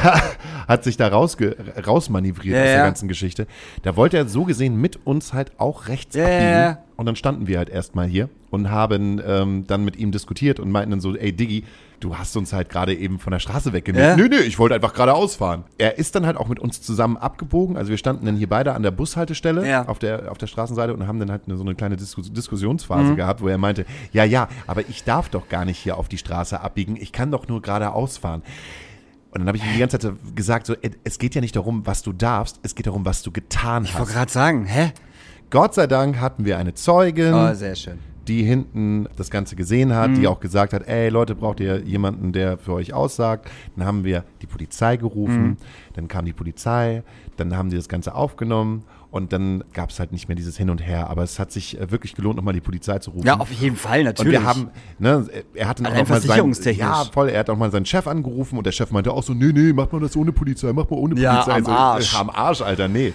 [0.69, 2.85] hat sich da rausge rausmanövriert Ja, aus der ja.
[2.85, 3.47] ganzen Geschichte.
[3.83, 6.85] Da wollte er so gesehen mit uns halt auch rechts Ja, abbiegen.
[6.97, 10.71] Und dann standen wir halt erstmal hier und haben ähm, dann mit ihm diskutiert und
[10.71, 11.65] meinten dann so, ey Diggi,
[12.01, 14.09] du hast uns halt gerade eben von der Straße weggenommen.
[14.11, 14.17] Ja.
[14.17, 15.65] Nö, nö, ich wollte einfach geradeaus fahren.
[15.79, 17.77] Er ist dann halt auch mit uns zusammen abgebogen.
[17.77, 19.87] Also wir standen dann hier beide an der Bushaltestelle Ja.
[19.89, 23.17] auf, der, auf der Straßenseite und haben dann halt so eine kleine Diskus Diskussionsphase Mhm.
[23.17, 26.19] gehabt, wo er meinte, ja, ja, aber ich darf doch gar nicht hier auf die
[26.19, 26.97] Straße abbiegen.
[26.97, 28.43] Ich kann doch nur geradeaus fahren.
[29.31, 31.87] Und dann habe ich ihm die ganze Zeit gesagt, so, es geht ja nicht darum,
[31.87, 34.15] was du darfst, es geht darum, was du getan Ich wollte hast.
[34.15, 34.93] gerade sagen, hä?
[35.51, 37.99] Gott sei Dank hatten wir eine Zeugin, Oh, sehr schön.
[38.29, 40.15] Die hinten das Ganze gesehen hat, Mhm.
[40.17, 43.49] die auch gesagt hat, ey Leute, braucht ihr jemanden, der für euch aussagt?
[43.77, 45.57] Dann haben wir die Polizei gerufen, Mhm.
[45.95, 47.03] dann kam die Polizei,
[47.37, 50.69] dann haben die das Ganze aufgenommen und dann gab es halt nicht mehr dieses Hin
[50.71, 51.09] und Her.
[51.09, 53.27] Aber es hat sich äh, wirklich gelohnt, nochmal die Polizei zu rufen.
[53.27, 54.33] Ja, auf jeden Fall, Und natürlich.
[54.33, 57.51] wir haben, ne, er hat dann auch Allein noch mal seinen, ja, voll, er hat
[57.51, 60.01] auch mal seinen Chef angerufen und der Chef meinte auch so, nee, nee, mach mal
[60.01, 61.59] das ohne Polizei, mach mal ohne Ja, Polizei.
[61.59, 62.15] am so, Arsch.
[62.15, 63.13] äh, Am Arsch, Alter, nee.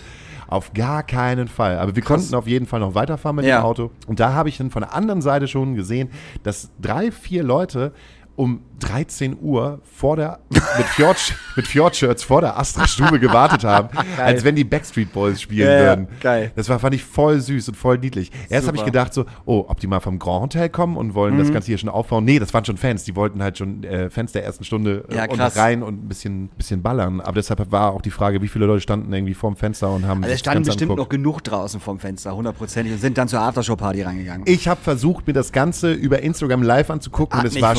[0.52, 1.80] Auf gar keinen Fall.
[1.80, 3.62] Aber wir konnten auf jeden Fall noch weiterfahren mit Ja.
[3.62, 3.90] dem Auto.
[4.06, 6.10] Und da habe ich dann von der anderen Seite schon gesehen,
[6.44, 7.94] dass drei, vier Leute
[8.36, 14.44] um 13 Uhr vor der, mit Fjord, mit Fjord-Shirts vor der Astra-Stube gewartet haben, als
[14.44, 16.08] wenn die Backstreet Boys spielen Ja, würden.
[16.20, 16.52] geil.
[16.56, 18.32] Das war, fand ich voll süß und voll niedlich.
[18.50, 21.36] Erst habe ich gedacht so, oh, ob die mal vom Grand Hotel kommen und wollen
[21.36, 21.40] Mhm.
[21.40, 22.26] das Ganze hier schon aufbauen.
[22.26, 23.04] Nee, das waren schon Fans.
[23.04, 26.08] Die wollten halt schon äh, Fans der ersten Stunde äh, Ja, und rein und ein
[26.08, 27.22] bisschen, bisschen ballern.
[27.22, 30.24] Aber deshalb war auch die Frage, wie viele Leute standen irgendwie vorm Fenster und haben
[30.24, 31.12] Also es standen bestimmt noch angeguckt.
[31.12, 34.44] genug draußen vom Fenster, hundertprozentig, und sind dann zur Aftershow-Party reingegangen.
[34.48, 37.76] Ich habe versucht, mir das Ganze über Instagram live anzugucken und es war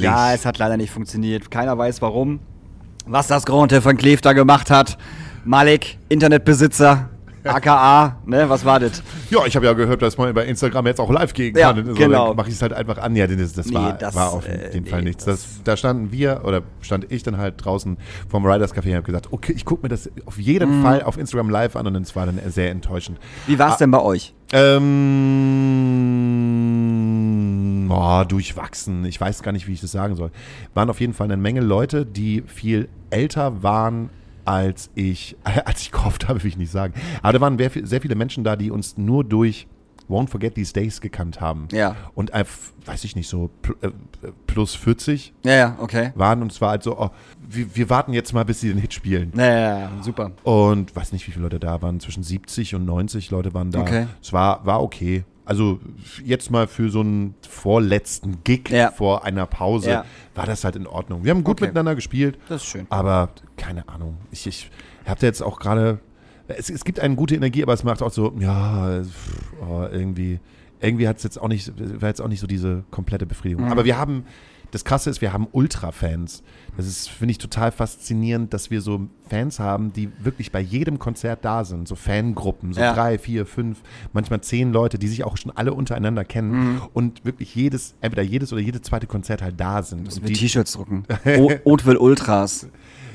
[0.00, 1.50] Ja, es hat leider nicht funktioniert.
[1.50, 2.40] Keiner weiß warum.
[3.06, 4.96] Was das Grand Hotel von Kleef da gemacht hat.
[5.44, 7.10] Malik, Internetbesitzer,
[7.44, 9.02] aka, ne, was war das?
[9.28, 11.84] Ja, ich habe ja gehört, dass man bei Instagram jetzt auch live gehen Ja, kann.
[11.84, 12.28] So, genau.
[12.28, 13.14] Dann mache ich es halt einfach an.
[13.14, 15.26] Ja, das, das, Nee, war, das, war auf äh, jeden nee, Fall nichts.
[15.26, 17.98] das- da standen wir, oder stand ich dann halt draußen
[18.30, 20.82] vom Riders Café und habe gesagt, okay, ich gucke mir das auf jeden Mhm.
[20.82, 23.18] Fall auf Instagram live an und es war dann sehr enttäuschend.
[23.46, 24.32] Wie war es denn bei euch?
[24.54, 25.84] Ähm,
[27.90, 29.04] oh, durchwachsen.
[29.04, 30.30] Ich weiß gar nicht, wie ich das sagen soll.
[30.74, 34.10] Waren auf jeden Fall eine Menge Leute, die viel älter waren
[34.44, 36.94] als ich, als ich gehofft habe, will ich nicht sagen.
[37.22, 39.66] Aber da waren sehr, viele Menschen da, die uns nur durch
[40.08, 41.68] Won't Forget These Days gekannt haben.
[41.72, 41.96] Ja.
[42.14, 43.88] Und weiß ich nicht, so äh,
[44.46, 46.12] plus 40 Ja, ja, okay.
[46.14, 48.92] waren und zwar halt so, oh, wir, wir warten jetzt mal, bis sie den Hit
[48.92, 49.32] spielen.
[49.34, 50.32] Ja, ja, ja, super.
[50.42, 52.00] Und weiß nicht, wie viele Leute da waren.
[52.00, 53.80] Zwischen 70 und 90 Leute waren da.
[53.80, 54.06] Okay.
[54.22, 55.24] Es war, war okay.
[55.44, 55.78] Also
[56.24, 58.90] jetzt mal für so einen vorletzten Gig Ja.
[58.90, 60.04] vor einer Pause Ja.
[60.34, 61.24] war das halt in Ordnung.
[61.24, 61.66] Wir haben gut Okay.
[61.66, 62.38] miteinander gespielt.
[62.48, 62.86] Das ist schön.
[62.90, 64.16] Aber keine Ahnung.
[64.30, 64.70] Ich, ich
[65.06, 65.98] habe da jetzt auch gerade.
[66.48, 70.40] Es, es gibt eine gute Energie, aber es macht auch so, ja, pff, oh, irgendwie,
[70.84, 73.66] irgendwie hat es jetzt auch nicht, war jetzt auch nicht so diese komplette Befriedigung.
[73.66, 73.72] Mhm.
[73.72, 74.24] Aber wir haben,
[74.70, 76.42] das Krasse ist, wir haben Ultra-Fans.
[76.76, 80.98] Das ist, finde ich, total faszinierend, dass wir so Fans haben, die wirklich bei jedem
[80.98, 81.86] Konzert da sind.
[81.86, 82.92] So Fangruppen, so Ja.
[82.92, 83.78] drei, vier, fünf,
[84.12, 86.82] manchmal zehn Leute, die sich auch schon alle untereinander kennen Mhm.
[86.92, 90.02] und wirklich jedes, entweder jedes oder jedes zweite Konzert halt da sind.
[90.04, 91.04] Müssen wir die, T-Shirts drucken.
[91.64, 92.66] Oatville Ultras.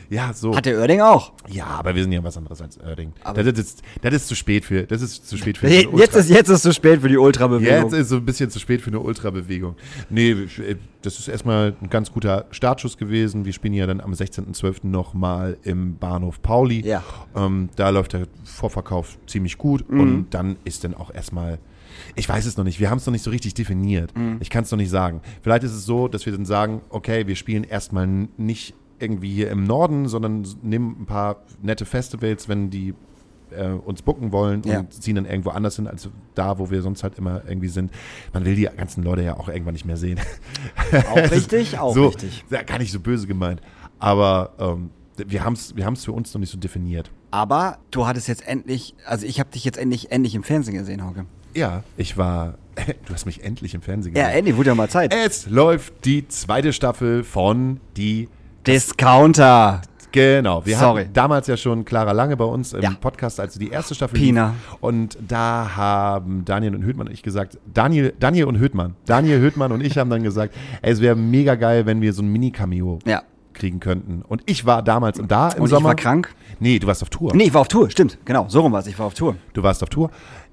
[0.10, 0.56] Ja, so.
[0.56, 1.34] Hat der Oerding auch.
[1.48, 3.14] Ja, aber wir sind ja was anderes als Oerding.
[3.24, 6.30] Aber- Das ist, das ist zu spät für, das ist zu spät für Jetzt ist,
[6.30, 7.90] jetzt ist zu spät für die Ultrabewegung.
[7.90, 9.76] Jetzt ist so ein bisschen zu spät für eine Ultrabewegung.
[10.10, 10.36] Nee,
[11.02, 13.46] das ist erstmal ein ganz guter Startschuss gewesen.
[13.46, 14.86] Wir spielen ja dann am 16.12.
[14.88, 16.86] nochmal im Bahnhof Pauli.
[16.86, 17.04] Ja.
[17.36, 20.00] Ähm, da läuft der Vorverkauf ziemlich gut Mhm.
[20.00, 21.60] und dann ist dann auch erstmal.
[22.16, 24.16] Ich weiß es noch nicht, wir haben es noch nicht so richtig definiert.
[24.18, 24.38] Mhm.
[24.40, 25.22] Ich kann es noch nicht sagen.
[25.42, 29.50] Vielleicht ist es so, dass wir dann sagen, okay, wir spielen erstmal nicht irgendwie hier
[29.50, 32.94] im Norden, sondern nehmen ein paar nette Festivals, wenn die
[33.52, 34.80] äh, uns bucken wollen Ja.
[34.82, 37.92] und ziehen dann irgendwo anders hin, als da, wo wir sonst halt immer irgendwie sind.
[38.34, 40.20] Man will die ganzen Leute ja auch irgendwann nicht mehr sehen.
[41.12, 42.44] Auch richtig, auch so, richtig.
[42.50, 43.62] Ja, gar nicht so böse gemeint.
[43.98, 47.10] Aber ähm, wir haben es wir haben's für uns noch nicht so definiert.
[47.32, 51.04] Aber du hattest jetzt endlich, also ich habe dich jetzt endlich, endlich im Fernsehen gesehen,
[51.06, 51.26] Hauke.
[51.56, 52.58] Ja, ich war.
[53.06, 54.38] Du hast mich endlich im Fernsehen Ja, gesehen.
[54.38, 55.14] endlich, wurde ja mal Zeit.
[55.14, 58.30] es läuft die zweite Staffel von die.
[58.68, 59.82] Discounter.
[60.12, 61.02] Genau, wir Sorry.
[61.04, 62.92] hatten damals ja schon Clara Lange bei uns im Ja.
[63.00, 64.48] Podcast, als die erste Staffel Pina.
[64.50, 64.78] lief.
[64.82, 69.72] Und da haben Daniel und Höhtmann und ich gesagt, Daniel, Daniel und Höhtmann, Daniel Höhtmann
[69.72, 72.98] und ich haben dann gesagt, ey, es wäre mega geil, wenn wir so ein Mini-Cameo
[73.06, 73.22] Ja.
[73.54, 74.24] kriegen könnten.
[74.28, 75.90] Und ich war damals da im Und ich Sommer.
[75.90, 76.34] war krank.
[76.60, 77.36] Nee, du warst auf Tour.
[77.36, 78.18] Nee, ich war auf Tour, stimmt.
[78.26, 78.88] Genau, so rum war es.
[78.88, 79.36] Ich war auf Tour.
[79.54, 80.10] Du warst auf Tour.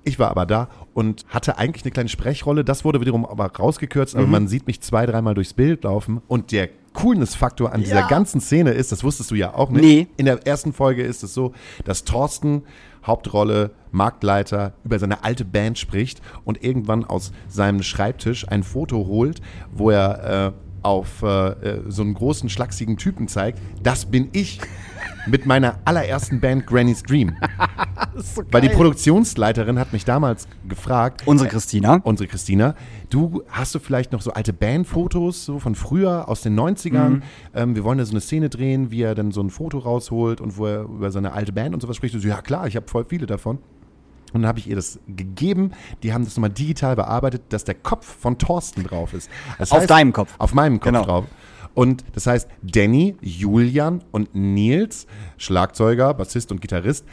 [0.06, 2.64] Ich war aber da und hatte eigentlich eine kleine Sprechrolle.
[2.64, 4.20] Das wurde wiederum aber rausgekürzt, Mhm.
[4.20, 6.22] aber man sieht mich zwei, dreimal durchs Bild laufen.
[6.28, 8.06] Und der Coolness-Faktor an dieser Ja.
[8.08, 9.82] ganzen Szene ist, das wusstest du ja auch nicht.
[9.82, 10.06] Nee.
[10.16, 11.52] In der ersten Folge ist es so,
[11.84, 12.62] dass Thorsten,
[13.04, 19.40] Hauptrolle, Marktleiter, über seine alte Band spricht und irgendwann aus seinem Schreibtisch ein Foto holt,
[19.72, 23.58] wo er äh, auf äh, äh, so einen großen, schlachsigen Typen zeigt.
[23.82, 24.60] Das bin ich.
[25.26, 27.34] Mit meiner allerersten Band Granny's Dream.
[28.50, 32.00] Weil die Produktionsleiterin hat mich damals gefragt, Unsere Christina.
[32.04, 32.74] unsere Christina,
[33.10, 37.08] du hast du vielleicht noch so alte Bandfotos so von früher aus den 90ern?
[37.08, 37.22] Mhm.
[37.54, 40.40] Ähm, wir wollen da so eine Szene drehen, wie er dann so ein Foto rausholt
[40.40, 42.14] und wo er über seine alte Band und sowas spricht.
[42.14, 43.58] Du so, ja klar, ich habe voll viele davon.
[44.32, 45.70] Und dann habe ich ihr das gegeben.
[46.02, 49.30] Die haben das nochmal digital bearbeitet, dass der Kopf von Thorsten drauf ist.
[49.58, 50.34] Das Auf deinem Kopf.
[50.38, 51.04] Auf meinem Kopf Genau.
[51.04, 51.24] drauf.
[51.74, 57.04] Und das heißt, Danny, Julian und Nils, Schlagzeuger, Bassist und Gitarrist,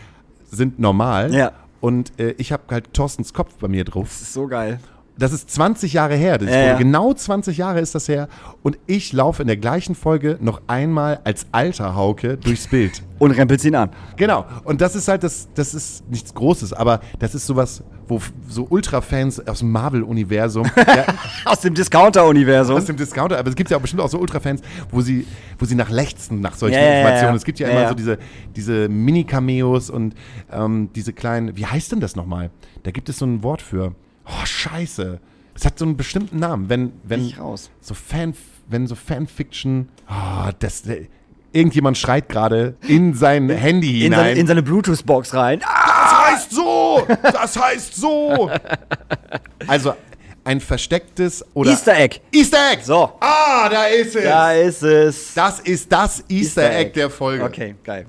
[0.54, 1.34] sind normal.
[1.34, 1.52] Ja.
[1.82, 4.08] Und äh, ich habe halt Thorstens Kopf bei mir drauf.
[4.08, 4.80] Das ist so geil.
[5.18, 6.38] Das ist 20 Jahre her.
[6.40, 6.84] Das Ja, Folge.
[6.86, 8.28] Genau 20 Jahre ist das her.
[8.64, 13.04] Und ich laufe in der gleichen Folge noch einmal als alter Hauke durchs Bild.
[13.20, 13.90] Und rempelst ihn an.
[14.18, 14.46] Genau.
[14.66, 18.66] Und das ist halt das, das ist nichts Großes, aber das ist sowas, wo so
[18.70, 21.06] Ultra-Fans aus dem Marvel-Universum, ja,
[21.46, 22.76] Aus dem Discounter-Universum.
[22.76, 25.26] aus dem Discounter, aber es gibt ja auch bestimmt auch so Ultra-Fans, wo sie,
[25.58, 27.30] wo sie nach lechzen, nach solchen ja, Informationen.
[27.30, 27.36] ja.
[27.36, 28.18] Es gibt ja Ja, immer so diese,
[28.58, 30.16] diese Mini-Cameos und
[30.52, 32.50] ähm, diese kleinen, wie heißt denn das nochmal?
[32.82, 33.94] Da gibt es so ein Wort für.
[34.26, 35.20] Oh, scheiße.
[35.56, 36.70] Es hat so einen bestimmten Namen.
[36.70, 37.34] Wenn, wenn
[37.82, 38.34] so Fan,
[38.68, 40.84] wenn so Fanfiction, oh, das,
[41.52, 44.20] irgendjemand schreit gerade in sein Handy In hinein.
[44.20, 45.62] seine, in seine Bluetooth-Box rein.
[45.64, 45.94] Ah!
[46.04, 47.08] Das heißt so!
[47.22, 48.50] Das heißt so!
[49.68, 49.96] Also
[50.44, 51.72] ein verstecktes oder.
[51.72, 52.20] Easter Egg.
[52.34, 52.84] Easter Egg!
[52.84, 53.14] So.
[53.20, 54.24] Ah, da ist es!
[54.24, 55.34] Da ist es.
[55.34, 56.94] Das ist das Easter, Easter Egg, Egg.
[56.94, 57.44] der Folge.
[57.44, 58.06] Okay, geil.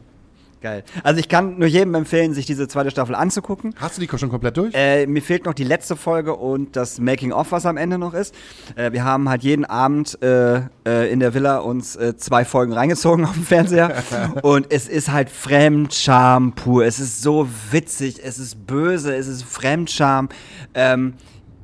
[0.64, 0.82] Geil.
[1.02, 3.74] Also ich kann nur jedem empfehlen, sich diese zweite Staffel anzugucken.
[3.76, 4.72] Hast du die schon komplett durch?
[4.74, 8.34] Äh, mir fehlt noch die letzte Folge und das Making-of, was am Ende noch ist.
[8.74, 12.72] Äh, wir haben halt jeden Abend äh, äh, in der Villa uns äh, zwei Folgen
[12.72, 13.92] reingezogen auf dem Fernseher.
[14.42, 16.86] und es ist halt Fremdscham pur.
[16.86, 20.30] Es ist so witzig, es ist böse, es ist Fremdscham.
[20.72, 21.12] Ähm,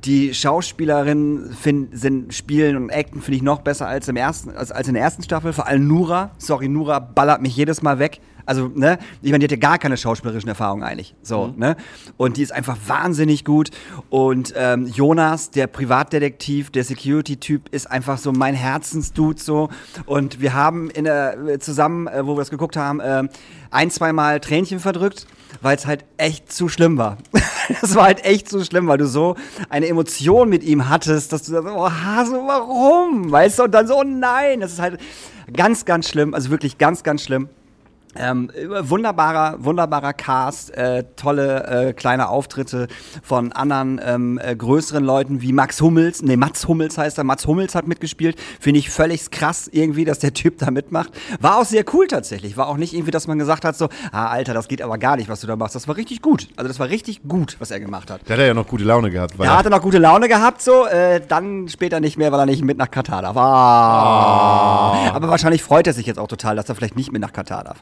[0.05, 4.71] die Schauspielerinnen find, sind, spielen und acten, finde ich, noch besser als, im ersten, als,
[4.71, 5.53] als in der ersten Staffel.
[5.53, 6.31] Vor allem Nura.
[6.37, 8.19] Sorry, Nura ballert mich jedes Mal weg.
[8.45, 11.15] Also, ne, ich meine, die hat ja gar keine schauspielerischen Erfahrungen eigentlich.
[11.21, 11.59] So, Mhm.
[11.59, 11.75] ne?
[12.17, 13.69] Und die ist einfach wahnsinnig gut.
[14.09, 19.69] Und ähm, Jonas, der Privatdetektiv, der Security-Typ, ist einfach so mein Herzensdude so.
[20.05, 23.23] Und wir haben in der, zusammen, äh, wo wir das geguckt haben, äh,
[23.71, 25.27] ein, zweimal Tränchen verdrückt,
[25.61, 27.17] weil es halt echt zu schlimm war.
[27.81, 29.35] Es war halt echt zu schlimm, weil du so
[29.69, 33.31] eine Emotion mit ihm hattest, dass du so, oh, Hase, warum?
[33.31, 33.63] Weißt du?
[33.63, 34.99] Und dann so, oh nein, das ist halt
[35.53, 36.33] ganz, ganz schlimm.
[36.33, 37.47] Also wirklich ganz, ganz schlimm.
[38.15, 42.87] Ähm, wunderbarer, wunderbarer Cast, äh, tolle äh, kleine Auftritte
[43.23, 47.47] von anderen ähm, äh, größeren Leuten wie Max Hummels, nee, Mats Hummels heißt er, Mats
[47.47, 51.11] Hummels hat mitgespielt, finde ich völlig krass irgendwie, dass der Typ da mitmacht.
[51.39, 54.27] War auch sehr cool tatsächlich, war auch nicht irgendwie, dass man gesagt hat so, ah
[54.27, 55.75] Alter, das geht aber gar nicht, was du da machst.
[55.75, 58.21] Das war richtig gut, also das war richtig gut, was er gemacht hat.
[58.25, 59.39] Da hat er ja noch gute Laune gehabt.
[59.39, 62.45] Weil Er hatte noch gute Laune gehabt, so, äh, dann später nicht mehr, weil er
[62.45, 63.37] nicht mit nach Katar darf.
[63.37, 65.11] Ah.
[65.13, 67.63] Aber wahrscheinlich freut er sich jetzt auch total, dass er vielleicht nicht mit nach Katar
[67.63, 67.81] darf.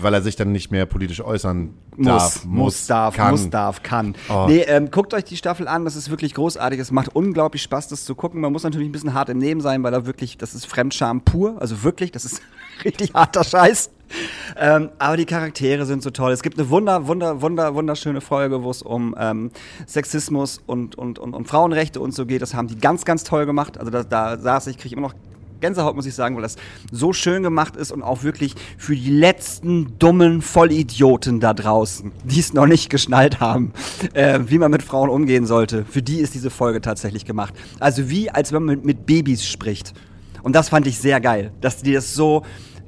[0.00, 2.44] Weil er sich dann nicht mehr politisch äußern Muss, darf.
[2.44, 3.30] muss, darf, kann.
[3.30, 4.14] muss, darf, kann.
[4.28, 4.46] Oh.
[4.48, 6.80] Nee, ähm, guckt euch die Staffel an, das ist wirklich großartig.
[6.80, 8.40] Es macht unglaublich Spaß, das zu gucken.
[8.40, 11.22] Man muss natürlich ein bisschen hart im Leben sein, weil da wirklich, das ist Fremdscham
[11.22, 11.60] pur.
[11.60, 12.40] Also wirklich, das ist
[12.84, 13.90] richtig harter Scheiß.
[14.56, 16.32] Ähm, aber die Charaktere sind so toll.
[16.32, 19.50] Es gibt eine wunder, wunder, wunder, wunderschöne Folge, wo es um ähm,
[19.86, 22.42] Sexismus und, und, und, und Frauenrechte und so geht.
[22.42, 23.78] Das haben die ganz, ganz toll gemacht.
[23.78, 25.14] Also da, da saß ich, kriege immer noch
[25.60, 26.56] Gänsehaut, muss ich sagen, weil das
[26.90, 32.40] so schön gemacht ist und auch wirklich für die letzten dummen Vollidioten da draußen, die
[32.40, 33.72] es noch nicht geschnallt haben,
[34.12, 35.84] äh, wie man mit Frauen umgehen sollte.
[35.84, 37.54] Für die ist diese Folge tatsächlich gemacht.
[37.80, 39.94] Also wie, als wenn man mit, Babys spricht.
[40.42, 42.42] Und das fand ich sehr geil, dass die das so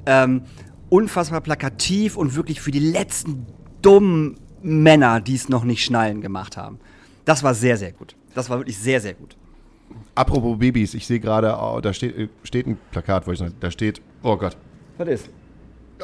[0.05, 0.41] ähm,
[0.89, 3.45] unfassbar plakativ und wirklich für die letzten
[3.81, 6.79] dummen Männer, die es noch nicht schnallen, gemacht haben.
[7.25, 8.15] Das war sehr, sehr gut.
[8.33, 9.37] Das war wirklich sehr, sehr gut.
[10.15, 13.59] Apropos Babys, ich sehe gerade, oh, da steht, äh, steht ein Plakat, wollte ich sagen.
[13.59, 14.57] Da steht, oh Gott,
[14.97, 15.29] Was ist?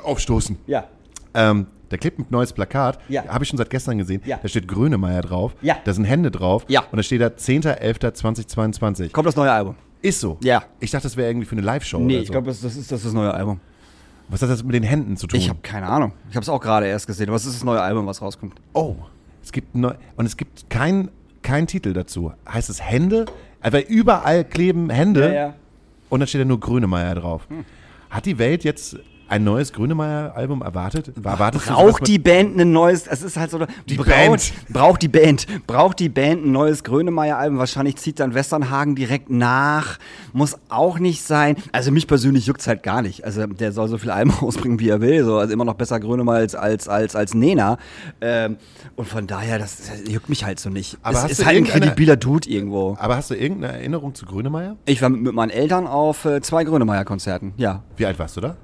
[0.04, 0.58] aufstoßen.
[0.68, 0.86] Ja.
[1.34, 3.26] Ähm, da klebt ein neues Plakat, Ja.
[3.28, 4.22] habe ich schon seit gestern gesehen.
[4.26, 4.40] Ja.
[4.42, 5.56] Da steht Grönemeyer drauf.
[5.62, 5.78] Ja.
[5.84, 6.66] Da sind Hände drauf.
[6.68, 6.82] Ja.
[6.92, 9.12] Und da steht da 10.11.2022.
[9.12, 9.76] Kommt das neue Album?
[10.02, 10.38] Ist so.
[10.42, 10.64] Ja.
[10.80, 12.32] Ich dachte, das wäre irgendwie für eine Live-Show Nee, oder ich so.
[12.34, 13.60] glaube, das, das, ist, das ist das neue Album.
[14.28, 15.40] Was hat das mit den Händen zu tun?
[15.40, 16.14] Ich habe keine Ahnung.
[16.30, 17.32] Ich habe es auch gerade erst gesehen.
[17.32, 18.56] Was ist das neue Album, was rauskommt?
[18.74, 18.96] Oh,
[19.44, 21.12] es gibt neu und es gibt keinen
[21.44, 22.34] kein Titel dazu.
[22.52, 23.26] Heißt es Hände?
[23.72, 25.54] Weil überall kleben Hände
[26.10, 27.48] und dann steht da nur Grönemeyer drauf.
[27.50, 27.66] Hm.
[28.10, 31.12] Hat die Welt jetzt ein neues Grönemeyer-Album erwartet?
[31.24, 34.54] Erwartest Braucht die Band ein neues, es ist halt so, Die braucht, Band.
[34.70, 39.98] braucht die Band, braucht die Band ein neues Grönemeyer-Album, wahrscheinlich zieht dann Westernhagen direkt nach,
[40.34, 43.98] muss auch nicht sein, also mich persönlich juckt's halt gar nicht, also der soll so
[43.98, 47.16] viel Alben rausbringen, wie er will, so, also immer noch besser Grönemeyer als, als, als,
[47.16, 47.78] als Nena,
[48.22, 48.58] ähm,
[48.96, 51.64] und von daher, das, das juckt mich halt so nicht, Aber es ist halt ein
[51.66, 52.96] kredibiler Dude irgendwo.
[53.00, 54.78] Aber hast du irgendeine Erinnerung zu Grönemeyer?
[54.86, 58.42] Ich war mit, mit meinen Eltern auf äh, zwei Grönemeyer-Konzerten, ja, Wie alt warst du
[58.42, 58.56] da?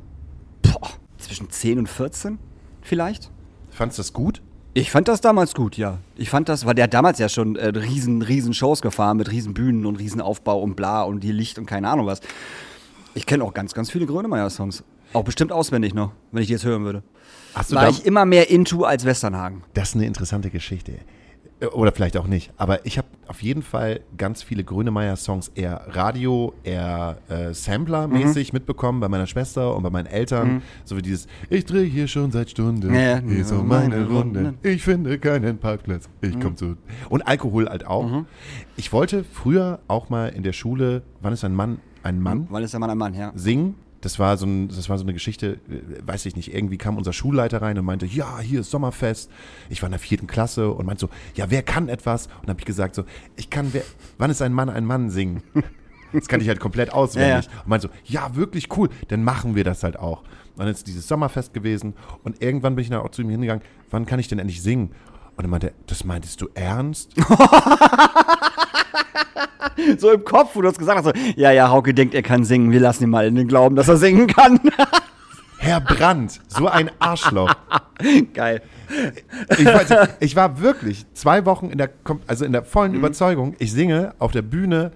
[0.72, 2.40] Boah, zwischen 10 und 14
[2.82, 3.30] vielleicht?
[3.70, 4.42] Fandest du das gut?
[4.74, 5.98] Ich fand das damals gut, ja.
[6.16, 9.30] Ich fand das, weil der hat damals ja schon äh, riesen, riesen Shows gefahren mit
[9.30, 12.22] riesen Bühnen und riesen Aufbau und bla und die Licht und keine Ahnung was.
[13.14, 14.84] Ich kenne auch ganz, ganz viele Grönemeyer-Songs.
[15.12, 17.04] Auch bestimmt auswendig noch, wenn ich die jetzt hören würde.
[17.54, 19.64] Hast du War ich immer mehr into als Westernhagen.
[19.74, 20.94] Das ist eine interessante Geschichte.
[21.62, 22.52] Äh, Oder vielleicht auch nicht.
[22.58, 28.58] Aber ich habe auf jeden Fall ganz viele Grönemeyer-Songs eher Radio, eher äh, Sampler-mäßig Mhm.
[28.58, 30.62] mitbekommen bei meiner Schwester und bei meinen Eltern.
[30.84, 33.20] So wie dieses, ich drehe hier schon seit Stunden, Ja, ja.
[33.22, 34.56] hier so meine Runde.
[34.64, 36.76] Ich finde keinen Parkplatz, ich komm zu.
[37.10, 38.10] Und Alkohol halt auch.
[38.10, 38.26] Mhm.
[38.76, 42.48] Ich wollte früher auch mal in der Schule, wann ist ein Mann ein Mann?
[42.50, 43.32] Weil ist der Mann ein Mann, ja.
[43.36, 43.76] singen.
[44.02, 46.98] Das war, so ein, das war so eine Geschichte, äh, weiß ich nicht, irgendwie kam
[46.98, 49.32] unser Schulleiter rein und meinte, ja, hier ist Sommerfest.
[49.70, 52.28] Ich war in der vierten Klasse und meinte so, ja, wer kann etwas?
[52.42, 53.04] Und habe ich gesagt so,
[53.36, 53.84] ich kann, wer,
[54.18, 55.44] wann ist ein Mann ein Mann singen?
[56.14, 57.46] Das kann ich halt komplett auswendig.
[57.46, 60.24] Ja, Und meinte so, ja, wirklich cool, dann machen wir das halt auch.
[60.24, 63.64] Und dann ist dieses Sommerfest gewesen und irgendwann bin ich dann auch zu ihm hingegangen,
[63.92, 64.92] wann kann ich denn endlich singen?
[65.38, 67.14] Und er meinte, das meintest du ernst?
[69.98, 72.44] So im Kopf, wo du das gesagt hast, so, ja, ja, Hauke denkt, er kann
[72.44, 72.72] singen.
[72.72, 74.60] Wir lassen ihn mal in den Glauben, dass er singen kann.
[75.58, 77.54] Herr Brandt, so ein Arschloch.
[78.34, 78.64] Geil.
[79.58, 81.92] Ich, weiß, ich war wirklich zwei Wochen in der,
[82.26, 84.92] also in der vollen Überzeugung, ich singe auf der Bühne,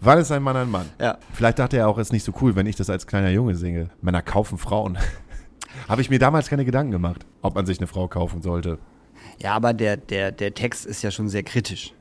[0.00, 0.86] wann ist ein Mann ein Mann?
[1.00, 1.16] Ja.
[1.32, 3.54] Vielleicht dachte er auch, es ist nicht so cool, wenn ich das als kleiner Junge
[3.54, 3.88] singe.
[4.02, 4.98] Männer kaufen Frauen.
[5.88, 8.78] Habe ich mir damals keine Gedanken gemacht, ob man sich eine Frau kaufen sollte.
[9.38, 11.94] Ja, aber der, der, der Text ist ja schon sehr kritisch.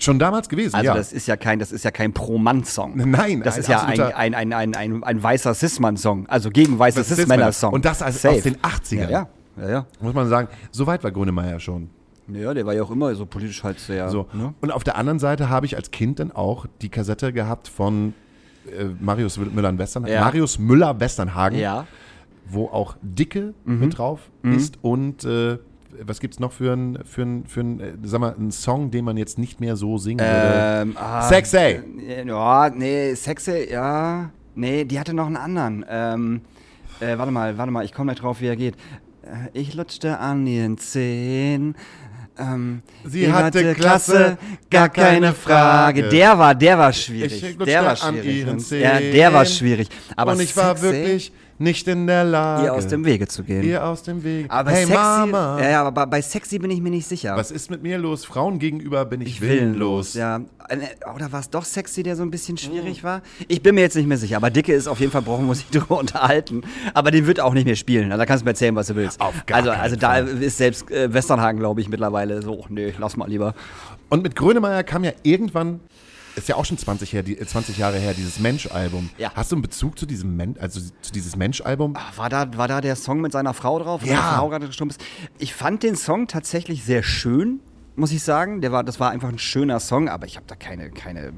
[0.00, 0.94] Schon damals gewesen, Also ja.
[0.94, 2.94] das ist ja kein, das ist ja kein Pro-Mann-Song.
[2.96, 6.26] Nein, das ein ist ja ein, ein, ein, ein, ein, ein weißer Cis-Mann-Song.
[6.28, 7.72] Also gegen weiße Cis-Männer-Song.
[7.72, 8.36] Und das als- Safe.
[8.36, 9.10] aus den 80ern.
[9.10, 9.28] Ja,
[9.60, 9.68] ja.
[9.70, 9.86] ja.
[10.00, 11.90] Muss man sagen, so weit war Grönemeyer schon.
[12.28, 14.08] Ja, der war ja auch immer so politisch halt sehr.
[14.08, 14.26] So.
[14.32, 14.54] Ne?
[14.60, 18.14] Und auf der anderen Seite habe ich als Kind dann auch die Kassette gehabt von
[18.66, 20.14] äh, Marius Müller-Westernhagen.
[20.14, 20.20] Ja.
[20.22, 21.58] Marius Müller-Westernhagen.
[21.58, 21.86] Ja.
[22.46, 23.80] wo auch Dicke Mhm.
[23.80, 25.58] mit drauf ist und äh,
[26.02, 29.04] was gibt's noch für einen für ein, für ein, äh, sag mal, einen Song, den
[29.04, 30.82] man jetzt nicht mehr so singen würde?
[30.90, 31.56] Ähm, ah, Sexy.
[32.08, 34.30] äh, Ja, nee, Sexy, ja.
[34.54, 35.84] Nee, die hatte noch einen anderen.
[35.88, 36.40] Ähm,
[37.00, 38.74] äh, warte mal, warte mal, ich komme gleich drauf, wie er geht.
[39.22, 41.74] Äh, Ich lutschte an ihren Zehen.
[42.36, 44.38] Ähm, Sie die hatte Klasse,
[44.70, 46.08] gar keine Frage.
[46.08, 47.56] Der war, der war schwierig.
[47.64, 48.36] Der war schwierig.
[48.38, 49.88] ihren ja, der war schwierig.
[50.16, 53.62] Aber und ich war wirklich nicht in der Lage, ihr aus dem Wege zu gehen.
[53.62, 54.46] ihr aus dem Weg.
[54.48, 57.36] aber hey sexy, Mama, Ja, ja, aber bei- sexy bin ich mir nicht sicher.
[57.36, 58.24] was ist mit mir los?
[58.24, 60.14] Frauen gegenüber bin ich, willenlos.
[60.14, 60.40] Ja.
[61.14, 63.20] Oder war es doch sexy, der so ein bisschen schwierig war?
[63.48, 64.36] Ich bin mir jetzt nicht mehr sicher.
[64.38, 66.62] Aber Dicke ist auf jeden Fall, brauchen wir uns nicht drüber unterhalten.
[66.94, 68.06] Aber den wird auch nicht mehr spielen.
[68.10, 69.20] Also, da kannst du mir erzählen, was du willst.
[69.20, 72.94] Auf gar also, also da ist selbst äh, Westernhagen, glaube ich, mittlerweile so, "Och, nee,
[72.98, 73.54] lass mal lieber.
[74.08, 75.80] Und mit Grönemeyer kam ja irgendwann,
[76.36, 79.10] ist ja auch schon 20, her, die, 20 Jahre her, dieses Mensch-Album.
[79.18, 79.32] Ja.
[79.34, 81.96] Hast du einen Bezug zu diesem Men also zu dieses Mensch-Album?
[82.16, 84.04] War da, war da der Song mit seiner Frau drauf?
[84.04, 84.34] Ja.
[84.38, 85.00] Frau gerade gestorben ist?
[85.38, 87.60] Ich fand den Song tatsächlich sehr schön,
[87.96, 88.60] muss ich sagen.
[88.60, 91.32] Der war, das war einfach ein schöner Song, aber ich habe da keine, keine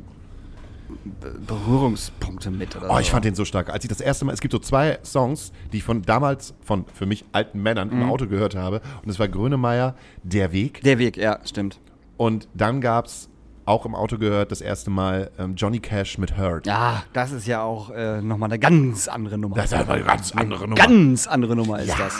[1.21, 2.77] Be- Berührungspunkte mit.
[2.77, 2.99] Oh, so.
[3.01, 3.71] ich fand den so stark.
[3.71, 6.85] Als ich das erste Mal, es gibt so zwei Songs, die ich von damals von
[6.95, 8.03] für mich alten Männern Mhm.
[8.03, 8.81] im Auto gehört habe.
[9.03, 10.81] Und das war Grönemeyer, Der Weg.
[10.83, 11.81] Der Weg, ja, stimmt.
[12.17, 13.29] Und dann gab es
[13.67, 16.67] auch im Auto gehört das erste Mal ähm, Johnny Cash mit Hurt.
[16.67, 19.57] Ja, das ist ja auch äh, nochmal eine ganz andere Nummer.
[19.57, 20.77] Das ist aber eine ganz andere Nummer.
[20.77, 22.15] Ganz andere Nummer ist ja, das.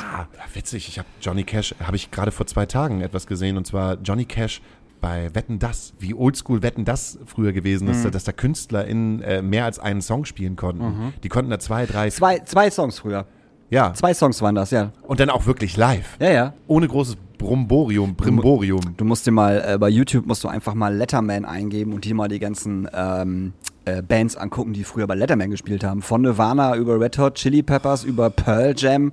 [0.55, 0.89] witzig.
[0.89, 3.57] Ich habe Johnny Cash, habe ich gerade vor zwei Tagen etwas gesehen.
[3.57, 4.61] Und zwar Johnny Cash
[5.01, 7.91] bei Wetten Das, wie oldschool Wetten Das früher gewesen Mhm.
[7.93, 11.13] ist, dass da Künstler in äh, mehr als einen Song spielen konnten.
[11.23, 12.11] Die konnten da zwei, drei, Mhm.
[12.11, 13.27] Zwei, zwei Songs früher.
[13.71, 14.93] ja, Zwei Songs waren das, ja.
[15.03, 16.17] und dann auch wirklich live.
[16.19, 16.55] Ja, ja.
[16.67, 18.81] Ohne großes Bromborium, Brimborium.
[18.97, 22.15] Du musst dir mal, äh, bei YouTube musst du einfach mal Letterman eingeben und dir
[22.15, 23.53] mal die ganzen ähm,
[23.85, 26.03] äh, Bands angucken, die früher bei Letterman gespielt haben.
[26.03, 29.13] Von Nirvana über Red Hot Chili Peppers, über Pearl Jam,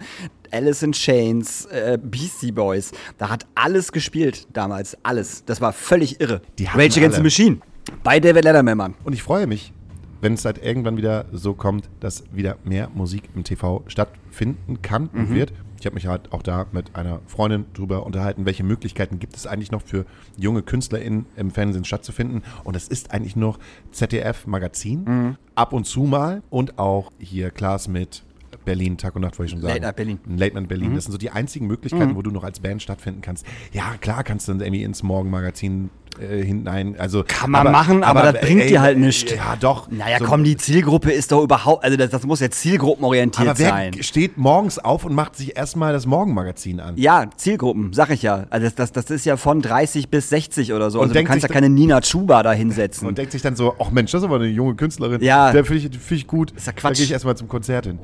[0.52, 2.92] Alice in Chains, äh, Beastie Boys.
[3.18, 4.98] Da hat alles gespielt damals.
[5.04, 5.44] Alles.
[5.46, 6.42] Das war völlig irre.
[6.60, 7.24] Die Rage Against the.
[7.24, 7.58] Machine.
[8.04, 8.94] Bei David Letterman, Mann.
[9.04, 9.74] Und ich freue mich,
[10.22, 15.10] wenn es halt irgendwann wieder so kommt, dass wieder mehr Musik im TV stattfinden kann
[15.14, 15.36] und Mhm.
[15.36, 15.54] wird.
[15.84, 19.46] Ich habe mich halt auch da mit einer Freundin drüber unterhalten, welche Möglichkeiten gibt es
[19.46, 20.06] eigentlich noch für
[20.38, 22.41] junge KünstlerInnen im Fernsehen stattzufinden.
[22.63, 23.60] Und es ist eigentlich noch
[23.91, 25.38] ZDF-Magazin, Mhm.
[25.56, 28.24] ab und zu mal und auch hier Klaas mit
[28.63, 29.74] Berlin, Tag und Nacht, wollte ich schon sagen.
[29.74, 30.19] Late Night Berlin.
[30.38, 30.96] Late Night Berlin.
[30.96, 33.46] Das sind so die einzigen Möglichkeiten, wo du noch als Band stattfinden kannst.
[33.74, 36.95] Ja, klar kannst du dann irgendwie ins Morgenmagazin äh, hinein.
[36.97, 39.32] Also, Kann man machen, aber das bringt dir halt nichts.
[39.32, 39.89] Ja, doch.
[39.91, 43.60] Naja, So- komm, die Zielgruppe ist doch überhaupt, also das, das muss ja zielgruppenorientiert Aber
[43.60, 43.93] wer sein.
[44.04, 46.93] steht morgens auf und macht sich erstmal das Morgenmagazin an?
[46.97, 48.45] Ja, Zielgruppen, sag ich ja.
[48.49, 50.99] Also das, das, das ist ja von 30 bis 60 oder so.
[50.99, 53.08] Und Also du kannst ja keine Nina Chuba da hinsetzen.
[53.08, 55.21] Und denkt sich dann so, ach Mensch, das ist aber eine junge Künstlerin.
[55.21, 55.52] Ja.
[55.52, 56.52] Der finde ich, find ich gut.
[56.52, 56.97] Ist ja Da Quatsch.
[56.97, 57.99] gehe ich erstmal zum Konzert hin.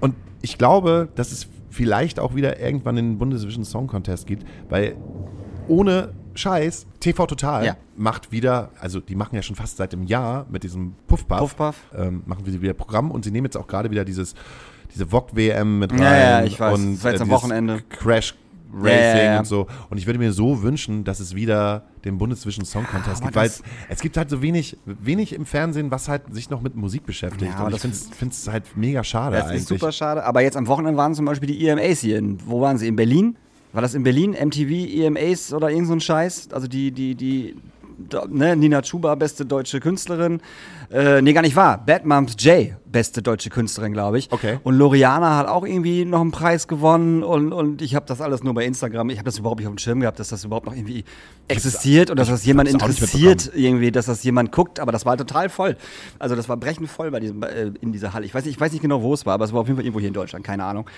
[0.00, 4.94] Und ich glaube, dass es vielleicht auch wieder irgendwann den Bundesvision Song Contest gibt, weil
[5.68, 7.76] ohne Scheiß, TV Total Ja.
[7.96, 11.76] macht wieder, also die machen ja schon fast seit einem Jahr mit diesem Puffpuff, Puffpuff.
[11.96, 14.34] Ähm, machen wir wieder Programm und sie nehmen jetzt auch gerade wieder dieses
[14.92, 16.74] diese VOG WM mit rein Ja, ja, ich weiß.
[16.78, 17.82] und Das war jetzt am Wochenende.
[17.88, 18.34] Crash
[18.76, 19.38] Racing Ja, ja, ja.
[19.38, 23.22] und so und ich würde mir so wünschen, dass es wieder den Bundesvision Song Contest
[23.22, 23.50] aber gibt, weil
[23.88, 27.52] es gibt halt so wenig wenig im Fernsehen, was halt sich noch mit Musik beschäftigt
[27.54, 29.60] und aber ich das- finde es halt mega schade das eigentlich.
[29.62, 30.24] ist super schade.
[30.24, 32.18] Aber jetzt am Wochenende waren zum Beispiel die EMAs hier.
[32.18, 32.88] In, wo waren sie?
[32.88, 33.36] In Berlin?
[33.74, 34.36] War das in Berlin?
[34.40, 36.50] MTV, EMAs oder irgend so ein Scheiß?
[36.52, 37.56] Also die, die, die,
[38.28, 40.40] ne, Nina Chuba, beste deutsche Künstlerin.
[40.94, 41.84] Äh, nee, gar nicht wahr.
[41.84, 44.30] Bad Moms J, beste deutsche Künstlerin, glaube ich.
[44.30, 44.60] Okay.
[44.62, 48.44] Und Loriana hat auch irgendwie noch einen Preis gewonnen und, und ich habe das alles
[48.44, 49.10] nur bei Instagram.
[49.10, 51.02] Ich habe das überhaupt nicht auf dem Schirm gehabt, dass das überhaupt noch irgendwie
[51.48, 54.78] existiert und dass das jemand interessiert, irgendwie, dass das jemand guckt.
[54.78, 55.76] Aber das war total voll.
[56.20, 58.24] Also das war brechend voll bei diesem, äh, in dieser Halle.
[58.24, 59.76] Ich weiß, nicht, ich weiß nicht genau, wo es war, aber es war auf jeden
[59.76, 60.88] Fall irgendwo hier in Deutschland, keine Ahnung.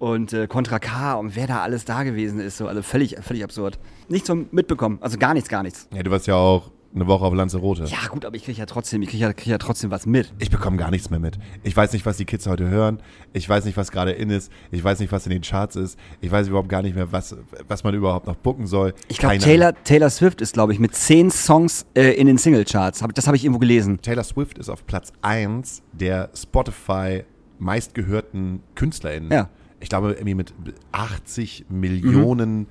[0.00, 3.44] Und äh, Contra K und wer da alles da gewesen ist, so, also völlig, völlig
[3.44, 3.78] absurd.
[4.08, 5.86] Nichts zum mitbekommen, also gar nichts, gar nichts.
[5.94, 7.84] Ja, du warst ja auch eine Woche auf Lanzarote.
[7.84, 10.32] Ja gut, aber ich kriege ja trotzdem, ich kriege ja, krieg ja trotzdem was mit.
[10.38, 11.38] Ich bekomme gar nichts mehr mit.
[11.62, 13.00] Ich weiß nicht, was die Kids heute hören.
[13.32, 14.52] Ich weiß nicht, was gerade in ist.
[14.70, 15.98] Ich weiß nicht, was in den Charts ist.
[16.20, 18.94] Ich weiß überhaupt gar nicht mehr, was, was man überhaupt noch booken soll.
[19.08, 23.02] Ich glaube, Taylor, Taylor Swift ist, glaube ich, mit zehn Songs äh, in den Singlecharts.
[23.02, 24.00] Hab, das habe ich irgendwo gelesen.
[24.00, 27.24] Taylor Swift ist auf Platz 1 der Spotify
[27.58, 29.32] meistgehörten KünstlerInnen.
[29.32, 29.48] Ja.
[29.80, 30.54] Ich glaube, irgendwie mit
[30.92, 32.68] 80 Millionen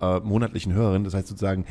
[0.00, 1.04] äh, monatlichen Hörerinnen.
[1.04, 1.64] Das heißt sozusagen,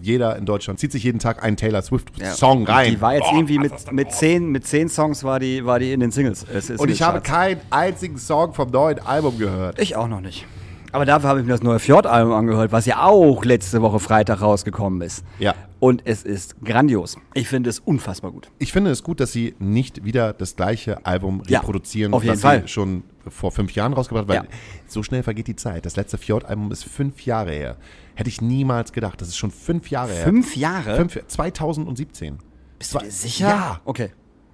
[0.00, 2.90] jeder in Deutschland zieht sich jeden Tag einen Taylor Swift-Song Und rein.
[2.92, 5.92] Die war jetzt Boah, irgendwie mit, mit, zehn, mit zehn Songs war die, war die
[5.92, 6.44] in den Singles.
[6.44, 9.80] äh, Und ich habe keinen einzigen Song vom neuen Album gehört.
[9.80, 10.46] Ich auch noch nicht.
[10.94, 14.40] Aber dafür habe ich mir das neue Fjord-Album angehört, was ja auch letzte Woche Freitag
[14.40, 15.24] rausgekommen ist.
[15.40, 15.54] Ja.
[15.80, 17.18] Und es ist grandios.
[17.34, 18.48] Ich finde es unfassbar gut.
[18.60, 22.34] Ich finde es gut, dass sie nicht wieder das gleiche Album Ja, reproduzieren, auf jeden
[22.36, 22.62] was Fall.
[22.62, 24.56] sie schon vor fünf Jahren rausgebracht haben, weil Ja.
[24.86, 25.84] so schnell vergeht die Zeit.
[25.84, 27.76] Das letzte Fjord-Album ist fünf Jahre her.
[28.14, 29.20] Hätte ich niemals gedacht.
[29.20, 30.22] Das ist schon fünf Jahre her.
[30.24, 30.94] Fünf Jahre?
[30.96, 32.38] Fünf, 2017.
[32.78, 33.48] Bist du dir sicher?
[33.48, 33.80] Ja.
[33.84, 34.10] Okay.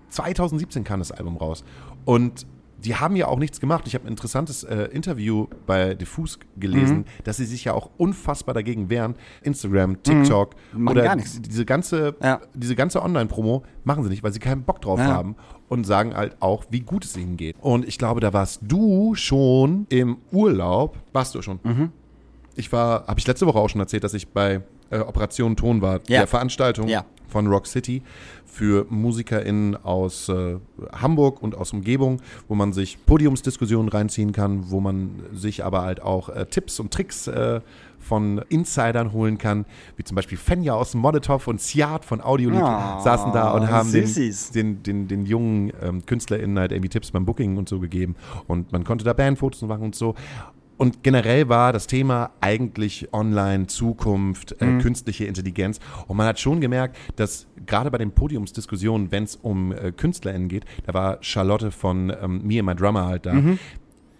[0.08, 1.64] 2017 kam das Album raus.
[2.06, 2.46] Und
[2.84, 3.84] die haben ja auch nichts gemacht.
[3.86, 7.04] Ich habe ein interessantes äh, Interview bei Diffus gelesen, Mhm.
[7.24, 9.14] dass sie sich ja auch unfassbar dagegen wehren.
[9.42, 10.88] Instagram, TikTok Mhm.
[10.88, 11.40] Oder gar nichts.
[11.42, 12.40] diese ganze, Ja.
[12.54, 15.06] diese ganze Online-Promo machen sie nicht, weil sie keinen Bock drauf Ja.
[15.06, 15.36] haben
[15.68, 17.56] und sagen halt auch, wie gut es ihnen geht.
[17.60, 20.96] Und ich glaube, da warst du schon im Urlaub.
[21.12, 21.60] Warst du schon?
[21.62, 21.90] Mhm.
[22.56, 24.62] Ich war, habe ich letzte Woche auch schon erzählt, dass ich bei
[24.92, 26.18] äh, Operation Ton war, Ja.
[26.18, 26.88] der Veranstaltung
[27.28, 28.02] von Rock City
[28.50, 30.56] für MusikerInnen aus äh,
[30.92, 36.02] Hamburg und aus Umgebung, wo man sich Podiumsdiskussionen reinziehen kann, wo man sich aber halt
[36.02, 37.60] auch äh, Tipps und Tricks äh,
[38.00, 43.00] von Insidern holen kann, wie zum Beispiel Fenja aus Molotov und Siad von Audiolied Oh,
[43.00, 47.24] saßen da und haben den, den, den, den jungen ähm, KünstlerInnen halt irgendwie Tipps beim
[47.24, 48.16] Booking und so gegeben
[48.48, 50.14] und man konnte da Bandfotos machen und so.
[50.80, 55.78] Und generell war das Thema eigentlich online, Zukunft, äh, künstliche Intelligenz.
[56.06, 60.48] Und man hat schon gemerkt, dass gerade bei den Podiumsdiskussionen, wenn es um äh, KünstlerInnen
[60.48, 63.34] geht, da war Charlotte von ähm, Me and My Drummer halt da,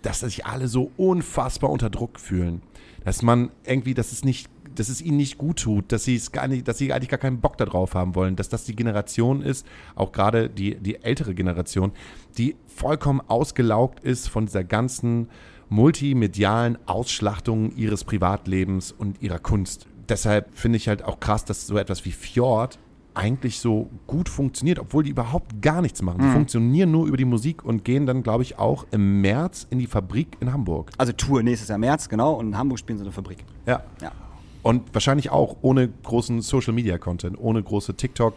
[0.03, 2.61] dass sich alle so unfassbar unter Druck fühlen.
[3.07, 6.31] Dass man irgendwie, dass es nicht dass es ihnen nicht gut tut, dass sie es
[6.31, 9.43] gar nicht, dass sie eigentlich gar keinen Bock darauf haben wollen, dass das die Generation
[9.43, 11.91] ist, auch gerade die, die ältere Generation,
[12.39, 15.29] die vollkommen ausgelaugt ist von dieser ganzen
[15.71, 19.87] multimedialen Ausschlachtung ihres Privatlebens und ihrer Kunst.
[20.09, 22.79] Deshalb finde ich halt auch krass, dass so etwas wie Fjord
[23.14, 26.21] eigentlich so gut funktioniert, obwohl die überhaupt gar nichts machen.
[26.23, 29.79] Die funktionieren nur über die Musik und gehen dann, glaube ich, auch im März in
[29.79, 30.91] die Fabrik in Hamburg.
[30.97, 32.35] Also Tour nächstes Jahr März, genau.
[32.35, 33.45] Und in Hamburg spielen sie eine Fabrik.
[33.66, 33.83] Ja.
[34.01, 34.12] Ja.
[34.62, 38.35] Und wahrscheinlich auch ohne großen Social Media Content, ohne große TikTok,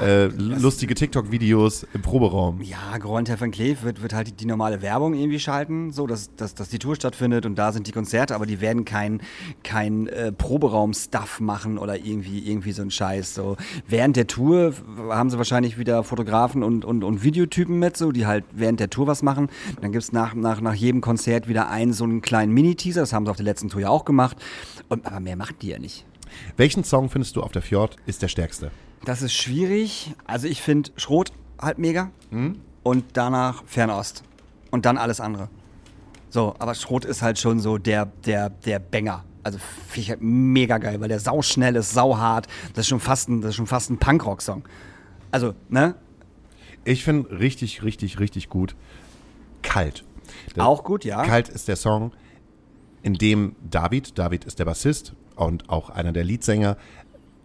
[0.00, 2.60] äh, lustige TikTok-Videos im Proberaum.
[2.62, 6.34] Ja, Grand van Cleef wird, wird halt die, die normale Werbung irgendwie schalten, so dass,
[6.36, 9.20] dass, dass die Tour stattfindet und da sind die Konzerte, aber die werden kein,
[9.62, 13.34] kein äh, Proberaum-Stuff machen oder irgendwie, irgendwie so ein Scheiß.
[13.34, 13.56] So.
[13.88, 14.74] Während der Tour
[15.10, 18.90] haben sie wahrscheinlich wieder Fotografen und, und, und Videotypen mit, so, die halt während der
[18.90, 19.48] Tour was machen.
[19.80, 23.12] Dann gibt es nach, nach, nach jedem Konzert wieder einen so einen kleinen Mini-Teaser, das
[23.12, 24.36] haben sie auf der letzten Tour ja auch gemacht.
[24.88, 26.04] Und, aber mehr machen die ja nicht.
[26.56, 28.70] Welchen Song findest du auf der Fjord ist der stärkste?
[29.04, 30.14] Das ist schwierig.
[30.24, 32.10] Also ich finde Schrot halt mega
[32.82, 34.22] und danach Fernost
[34.70, 35.48] und dann alles andere.
[36.28, 39.24] So, aber Schrot ist halt schon so der, der, der Banger.
[39.42, 42.48] Also finde ich halt mega geil, weil der sau schnell ist, sau hart.
[42.74, 44.64] Das ist schon fast ein, das ist schon fast ein Punkrock-Song.
[45.30, 45.94] Also, ne?
[46.84, 48.74] Ich finde richtig, richtig, richtig gut
[49.62, 50.04] Kalt.
[50.56, 51.22] Der- Auch gut, ja.
[51.24, 52.12] Kalt ist der Song,
[53.02, 56.76] in dem David, David ist der Bassist und auch einer der Leadsänger,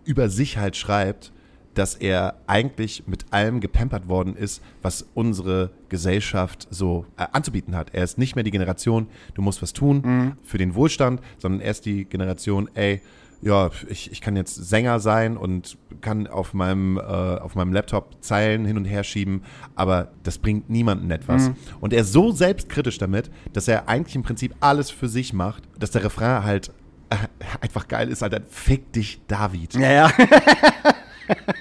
[0.05, 1.31] über sich halt schreibt,
[1.73, 7.93] dass er eigentlich mit allem gepampert worden ist, was unsere Gesellschaft so äh, anzubieten hat.
[7.93, 11.71] Er ist nicht mehr die Generation, du musst was tun für den Wohlstand, sondern er
[11.71, 13.01] ist die Generation, ey,
[13.41, 18.15] ja, ich, ich kann jetzt Sänger sein und kann auf meinem, äh, auf meinem Laptop
[18.21, 19.43] Zeilen hin und her schieben,
[19.75, 21.51] aber das bringt niemandem etwas.
[21.79, 25.63] Und er ist so selbstkritisch damit, dass er eigentlich im Prinzip alles für sich macht,
[25.79, 26.71] dass der Refrain halt
[27.09, 27.15] äh,
[27.61, 28.41] einfach geil ist, Alter.
[28.47, 29.73] Fick dich, David.
[29.73, 30.11] Ja, ja.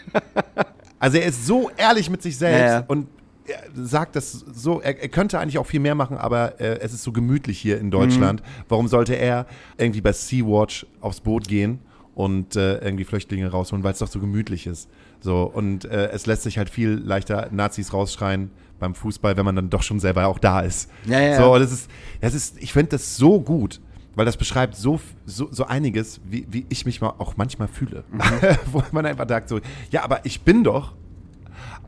[0.99, 2.85] Also er ist so ehrlich mit sich selbst Ja, ja.
[2.87, 3.07] und
[3.47, 6.93] er sagt das so, er, er könnte eigentlich auch viel mehr machen, aber äh, es
[6.93, 8.41] ist so gemütlich hier in Deutschland.
[8.43, 8.65] Mhm.
[8.69, 9.47] Warum sollte er
[9.79, 11.81] irgendwie bei Sea-Watch aufs Boot gehen
[12.15, 14.89] und äh, irgendwie Flüchtlinge rausholen, weil es doch so gemütlich ist.
[15.21, 19.57] So, und äh, es lässt sich halt viel leichter Nazis rausschreien beim Fußball, wenn man
[19.57, 20.91] dann doch schon selber auch da ist.
[21.07, 21.91] Ja, ja, So, das ist,
[22.21, 23.81] das ist, ich finde das so gut,
[24.15, 28.05] weil das beschreibt so, so, so einiges, wie, wie ich mich mal auch manchmal fühle.
[28.11, 28.21] Mhm.
[28.73, 30.93] Wo man einfach sagt so, ja, aber ich bin doch.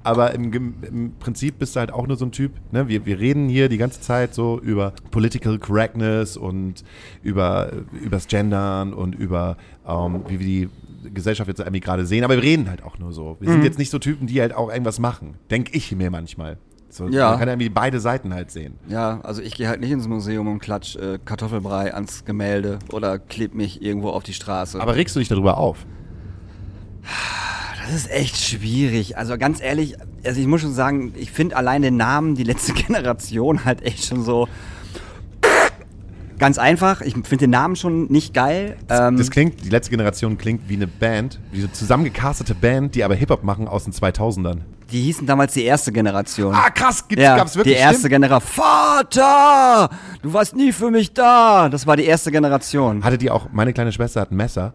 [0.05, 0.53] Aber im,
[0.83, 2.53] im Prinzip bist du halt auch nur so ein Typ.
[2.73, 2.89] Ne?
[2.89, 6.83] Wir, wir reden hier die ganze Zeit so über Political Correctness und
[7.23, 9.57] über übers Gendern und über
[9.87, 10.69] ähm, wie wir die
[11.15, 12.25] Gesellschaft jetzt irgendwie gerade sehen.
[12.25, 13.37] Aber wir reden halt auch nur so.
[13.39, 13.53] Wir Mhm.
[13.55, 15.35] sind jetzt nicht so Typen, die halt auch irgendwas machen.
[15.53, 16.59] Denke ich mir manchmal.
[16.93, 17.31] So, Ja.
[17.31, 18.75] Man kann irgendwie beide Seiten halt sehen.
[18.87, 23.19] Ja, also ich gehe halt nicht ins Museum und klatsch äh, Kartoffelbrei ans Gemälde oder
[23.19, 24.79] kleb mich irgendwo auf die Straße.
[24.79, 25.79] Aber regst du dich darüber auf?
[27.83, 29.17] Das ist echt schwierig.
[29.17, 32.73] Also ganz ehrlich, also ich muss schon sagen, ich finde allein den Namen, die letzte
[32.75, 34.47] Generation halt echt schon so
[36.43, 38.77] Ganz einfach, ich finde den Namen schon nicht geil.
[38.89, 43.05] Ähm, Das klingt, die letzte Generation klingt wie eine Band, wie so zusammengecastete Band, die
[43.05, 44.59] aber Hip-Hop machen aus den 2000ern.
[44.91, 46.53] die hießen damals die erste Generation.
[46.55, 47.77] Ah, krass, gibt's, ja, gab's wirklich?
[47.77, 48.09] die erste?
[48.09, 48.51] Generation.
[48.65, 49.89] Vater!
[50.21, 51.69] Du warst nie für mich da!
[51.69, 53.03] Das war die erste Generation.
[53.05, 54.75] Hatte die auch, meine kleine Schwester hat ein Messer.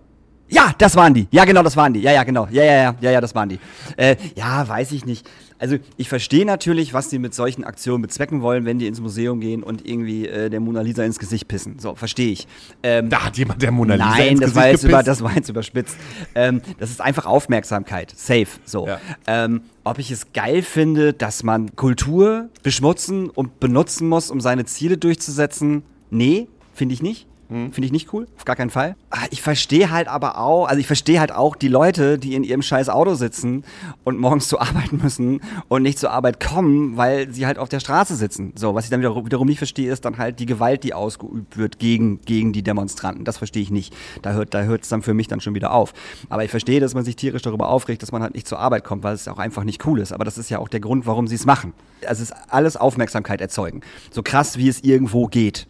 [0.49, 1.27] Ja, das waren die.
[1.31, 2.01] Ja, genau, das waren die.
[2.01, 2.47] Ja, ja, genau.
[2.51, 3.59] Ja, ja, ja, ja, ja, das waren die.
[3.97, 5.29] Äh, ja, weiß ich nicht.
[5.59, 9.39] Also ich verstehe natürlich, was die mit solchen Aktionen bezwecken wollen, wenn die ins Museum
[9.39, 11.79] gehen und irgendwie äh, der Mona Lisa ins Gesicht pissen.
[11.79, 12.47] So, verstehe ich.
[12.83, 15.23] Ähm, Da hat jemand der Mona Lisa Nein, ins das Gesicht war, jetzt über, das
[15.23, 15.97] war jetzt überspitzt.
[16.35, 18.13] Ähm, das ist einfach Aufmerksamkeit.
[18.15, 18.47] Safe.
[18.65, 18.87] So.
[18.87, 18.99] Ja.
[19.25, 24.65] Ähm, ob ich es geil finde, dass man Kultur beschmutzen und benutzen muss, um seine
[24.65, 25.83] Ziele durchzusetzen?
[26.11, 27.25] Nee, finde ich nicht.
[27.49, 27.71] Hm.
[27.71, 28.95] Finde ich nicht cool, auf gar keinen Fall.
[29.09, 32.43] Ah, Ich verstehe halt aber auch, also ich verstehe halt auch die Leute, die in
[32.43, 33.63] ihrem scheiß Auto sitzen
[34.03, 35.39] und morgens zur Arbeit müssen
[35.69, 38.51] und nicht zur Arbeit kommen, weil sie halt auf der Straße sitzen.
[38.55, 41.57] So, was ich dann wiederum, wiederum nicht verstehe, ist dann halt die Gewalt, die ausgeübt
[41.57, 43.23] wird gegen, gegen die Demonstranten.
[43.23, 43.93] Das verstehe ich nicht.
[44.23, 45.93] Da hört da hört es dann für mich dann schon wieder auf.
[46.29, 48.83] Aber ich verstehe, dass man sich tierisch darüber aufregt, dass man halt nicht zur Arbeit
[48.83, 50.11] kommt, weil es auch einfach nicht cool ist.
[50.11, 51.73] Aber das ist ja auch der Grund, warum sie es machen.
[52.05, 53.81] Also es ist alles Aufmerksamkeit erzeugen.
[54.11, 55.65] So krass, wie es irgendwo geht.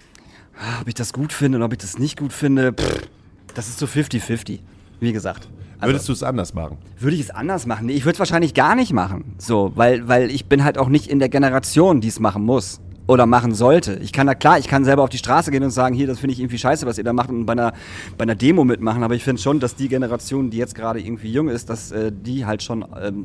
[0.59, 3.07] Ah, Ob ich das gut finde und ob ich das nicht gut finde, pff,
[3.53, 4.59] das ist so 50-50,
[4.99, 5.47] wie gesagt.
[5.79, 6.77] Also, Würdest du es anders machen?
[6.99, 7.85] würde ich es anders machen?
[7.85, 9.35] Nee, ich würde es wahrscheinlich gar nicht machen.
[9.37, 12.81] So, weil, weil ich bin halt auch nicht in der Generation, die es machen muss.
[13.09, 13.95] Oder machen sollte.
[14.03, 16.19] Ich kann da klar, ich kann selber auf die Straße gehen und sagen, hier, das
[16.19, 17.71] finde ich irgendwie scheiße, was ihr da macht und bei einer,
[18.17, 19.01] bei einer Demo mitmachen.
[19.01, 22.11] Aber ich finde schon, dass die Generation, die jetzt gerade irgendwie jung ist, dass äh,
[22.11, 23.23] die halt schon ähm,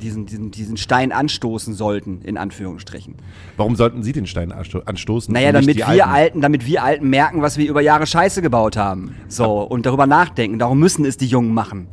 [0.00, 3.16] diesen, diesen, diesen Stein anstoßen sollten, in Anführungsstrichen.
[3.58, 5.34] Warum sollten sie den Stein ansto anstoßen?
[5.34, 6.08] Naja, damit wir Alten?
[6.08, 6.40] Alten.
[6.40, 9.14] damit wir Alten merken, was wir über Jahre Scheiße gebaut haben.
[9.28, 10.58] So, und darüber nachdenken.
[10.58, 11.88] Darum müssen es die Jungen machen.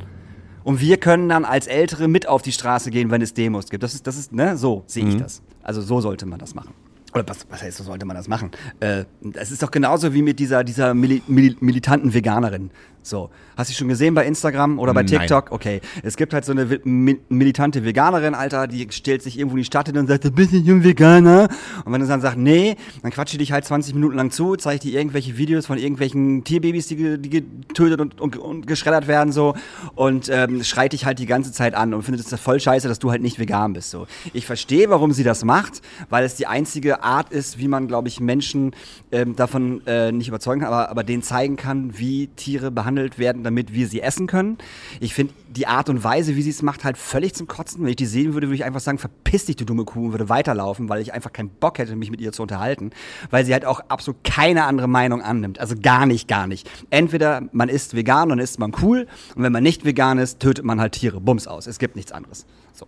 [0.64, 3.82] Und wir können dann als Ältere mit auf die Straße gehen, wenn es Demos gibt.
[3.82, 5.10] Das ist, das ist, ne, so sehe Mhm.
[5.10, 5.42] ich das.
[5.62, 6.72] Also so sollte man das machen.
[7.18, 8.52] Oder was, was heißt, so sollte man das machen?
[8.78, 9.04] Äh,
[9.34, 12.70] es ist doch genauso wie mit dieser, dieser mili mili militanten Veganerin.
[13.02, 13.30] So.
[13.56, 15.20] Hast du schon gesehen bei Instagram oder bei Nein.
[15.20, 15.50] TikTok?
[15.50, 15.80] Okay.
[16.02, 19.64] Es gibt halt so eine mi militante Veganerin, Alter, die stellt sich irgendwo in die
[19.64, 21.48] Stadt hin und sagt, du bist nicht ein Veganer.
[21.84, 24.56] Und wenn du dann sagst, nee, dann quatscht die dich halt 20 Minuten lang zu,
[24.56, 29.32] zeigt dir irgendwelche Videos von irgendwelchen Tierbabys, die, die getötet und, und, und geschreddert werden,
[29.32, 29.54] so.
[29.94, 32.98] Und ähm, schreit dich halt die ganze Zeit an und findet es voll scheiße, dass
[32.98, 34.06] du halt nicht vegan bist, so.
[34.34, 38.08] Ich verstehe, warum sie das macht, weil es die einzige Art ist, wie man, glaube
[38.08, 38.72] ich, Menschen
[39.10, 43.44] ähm, davon äh, nicht überzeugen kann, aber, aber denen zeigen kann, wie Tiere behandelt werden,
[43.44, 44.58] damit wir sie essen können.
[45.00, 47.82] Ich finde die Art und Weise, wie sie es macht, halt völlig zum Kotzen.
[47.82, 50.12] Wenn ich die sehen würde, würde ich einfach sagen, verpiss dich, du dumme Kuh, und
[50.12, 52.90] würde weiterlaufen, weil ich einfach keinen Bock hätte, mich mit ihr zu unterhalten,
[53.30, 55.58] weil sie halt auch absolut keine andere Meinung annimmt.
[55.58, 56.68] Also gar nicht, gar nicht.
[56.90, 60.40] Entweder man ist vegan und dann ist man cool, und wenn man nicht vegan ist,
[60.40, 61.20] tötet man halt Tiere.
[61.20, 61.66] Bums aus.
[61.66, 62.46] Es gibt nichts anderes.
[62.72, 62.86] So.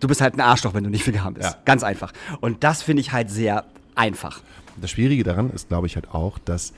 [0.00, 1.50] Du bist halt ein Arschloch, wenn du nicht vegan bist.
[1.50, 1.58] Ja.
[1.64, 2.12] Ganz einfach.
[2.40, 4.40] Und das finde ich halt sehr einfach.
[4.80, 6.72] Das Schwierige daran ist, glaube ich, halt auch, dass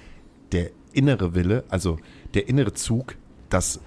[0.51, 1.99] der innere Wille, also
[2.35, 3.17] der innere Zug,
[3.51, 3.81] das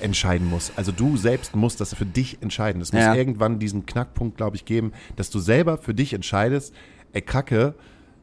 [0.00, 0.72] entscheiden muss.
[0.76, 2.80] Also du selbst musst das für dich entscheiden.
[2.80, 3.14] Es muss Ja.
[3.14, 6.74] irgendwann diesen Knackpunkt, glaube ich, geben, dass du selber für dich entscheidest,
[7.12, 7.74] ey Kacke,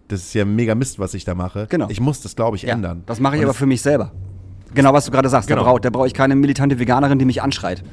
[0.08, 1.68] das ist ja mega Mist, was ich da mache.
[1.70, 1.88] Genau.
[1.90, 3.04] Ich muss das, glaube ich, ändern.
[3.06, 4.14] Das mache ich Und aber für mich selber.
[4.74, 5.50] Genau, was du gerade sagst.
[5.50, 5.62] Genau.
[5.64, 7.84] Da brauche da brauch ich keine militante Veganerin, die mich anschreit.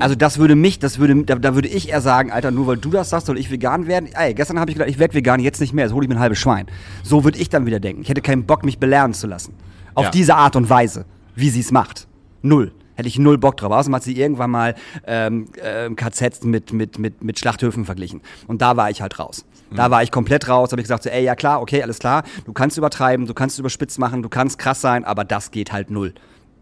[0.00, 2.76] Also das würde mich, das würde, da, da würde ich eher sagen, Alter, nur weil
[2.76, 4.08] du das sagst, soll ich vegan werden?
[4.14, 6.16] Ey, gestern habe ich gedacht, ich werde vegan, jetzt nicht mehr, jetzt hole ich mir
[6.16, 6.66] ein halbes Schwein.
[7.02, 8.02] So würde ich dann wieder denken.
[8.02, 9.54] Ich hätte keinen Bock, mich belehren zu lassen.
[9.96, 10.10] Auf Ja.
[10.12, 12.06] diese Art und Weise, wie sie es macht.
[12.42, 12.72] Null.
[12.94, 13.72] Hätte ich null Bock drauf.
[13.72, 14.74] Außerdem hat sie irgendwann mal
[15.06, 18.22] ähm, ähm, KZs mit, mit, mit, mit Schlachthöfen verglichen.
[18.46, 19.44] Und da war ich halt raus.
[19.74, 22.22] Da war ich komplett raus, habe ich gesagt, so, ey, ja klar, okay, alles klar.
[22.44, 25.90] Du kannst übertreiben, du kannst überspitzt machen, du kannst krass sein, aber das geht halt
[25.90, 26.14] null.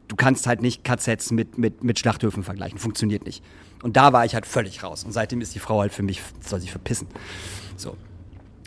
[0.09, 2.78] Du kannst halt nicht KZs mit, mit, mit Schlachthöfen vergleichen.
[2.78, 3.45] Funktioniert nicht.
[3.82, 5.05] Und da war ich halt völlig raus.
[5.05, 7.07] Und seitdem ist die Frau halt für mich, soll sich verpissen.
[7.76, 7.97] So.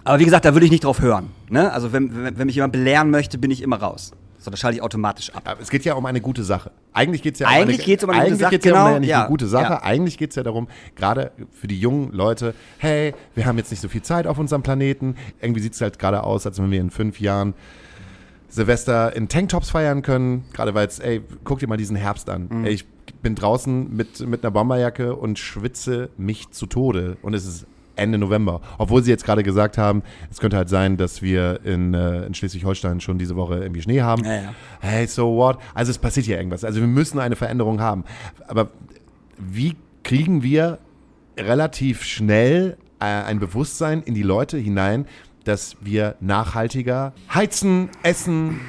[0.03, 1.31] Aber wie gesagt, da würde ich nicht drauf hören.
[1.49, 1.71] Ne?
[1.73, 4.11] Also wenn, wenn, wenn mich jemand belehren möchte, bin ich immer raus.
[4.47, 5.41] So, das schalte ich automatisch ab.
[5.43, 6.71] Aber es geht ja um eine gute Sache.
[6.93, 8.77] Eigentlich geht es ja Eigentlich um geht's um eine gute eigentlich Sache, geht's ja um
[8.77, 9.73] genau, eine, ja, eine gute Sache.
[9.73, 9.83] ja.
[9.83, 13.81] Eigentlich geht es ja darum, gerade für die jungen Leute, hey, wir haben jetzt nicht
[13.81, 15.17] so viel Zeit auf unserem Planeten.
[15.41, 17.55] Irgendwie sieht es halt gerade aus, als wenn wir in fünf Jahren
[18.47, 20.45] Silvester in Tanktops feiern können.
[20.53, 22.47] Gerade weil es, ey, guck dir mal diesen Herbst an.
[22.49, 22.63] Mhm.
[22.63, 22.85] Ey, ich
[23.21, 27.17] bin draußen mit, mit einer Bomberjacke und schwitze mich zu Tode.
[27.21, 27.65] Und es ist
[27.97, 28.61] Ende November.
[28.77, 32.33] Obwohl sie jetzt gerade gesagt haben, es könnte halt sein, dass wir in, äh, in
[32.33, 34.23] Schleswig-Holstein schon diese Woche irgendwie Schnee haben.
[34.23, 34.53] Ja, ja.
[34.79, 35.57] Hey, so what?
[35.73, 36.63] Also es passiert hier irgendwas.
[36.63, 38.03] Also wir müssen eine Veränderung haben.
[38.47, 38.69] Aber
[39.37, 40.79] wie kriegen wir
[41.37, 45.05] relativ schnell äh, ein Bewusstsein in die Leute hinein,
[45.43, 48.59] dass wir nachhaltiger heizen, essen,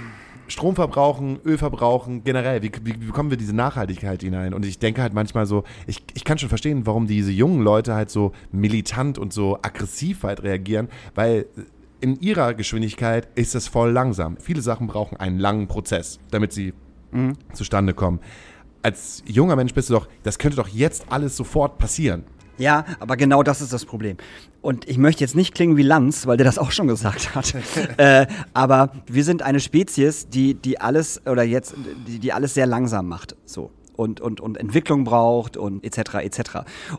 [0.49, 2.63] Strom verbrauchen, Öl verbrauchen, generell.
[2.63, 4.55] Wie, wie, bekommen wir diese Nachhaltigkeit hinein?
[4.55, 7.95] Und ich denke halt manchmal so, ich, ich kann schon verstehen, warum diese jungen Leute
[7.95, 11.47] halt so militant und so aggressiv halt reagieren, weil
[12.01, 14.37] in ihrer Geschwindigkeit ist es voll langsam.
[14.39, 16.73] Viele Sachen brauchen einen langen Prozess, damit sie
[17.53, 18.21] zustande kommen.
[18.83, 22.25] Als junger Mensch bist du doch, das könnte doch jetzt alles sofort passieren.
[22.59, 24.17] Ja, aber genau das ist das Problem.
[24.61, 27.55] Und ich möchte jetzt nicht klingen wie Lanz, weil der das auch schon gesagt hat.
[27.97, 31.75] äh, aber wir sind eine Spezies, die, die alles oder jetzt,
[32.07, 33.37] die, die alles sehr langsam macht.
[33.45, 33.71] So.
[33.95, 36.15] Und, und, und Entwicklung braucht und etc.
[36.23, 36.41] etc.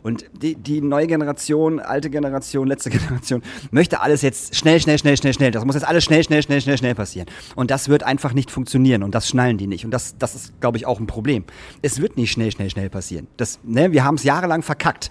[0.02, 5.16] Und die, die neue Generation, alte Generation, letzte Generation möchte alles jetzt schnell, schnell, schnell,
[5.16, 5.50] schnell, schnell.
[5.50, 7.26] Das muss jetzt alles schnell, schnell, schnell, schnell, schnell passieren.
[7.56, 9.86] Und das wird einfach nicht funktionieren und das schnallen die nicht.
[9.86, 11.44] Und das, das ist, glaube ich, auch ein Problem.
[11.80, 13.28] Es wird nicht schnell, schnell, schnell passieren.
[13.38, 15.10] Das, ne, wir haben es jahrelang verkackt.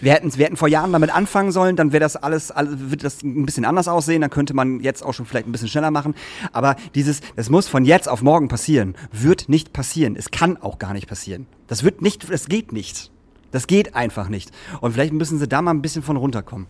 [0.00, 3.02] Wir hätten, wir hätten vor Jahren damit anfangen sollen, dann wäre das alles, alles, wird
[3.02, 5.90] das ein bisschen anders aussehen, dann könnte man jetzt auch schon vielleicht ein bisschen schneller
[5.90, 6.14] machen.
[6.52, 10.14] Aber dieses, das muss von jetzt auf morgen passieren, wird nicht passieren.
[10.16, 11.46] Es kann auch gar nicht passieren.
[11.66, 13.10] Das wird nicht, es geht nicht.
[13.50, 14.50] Das geht einfach nicht.
[14.80, 16.66] Und vielleicht müssen sie da mal ein bisschen von runterkommen.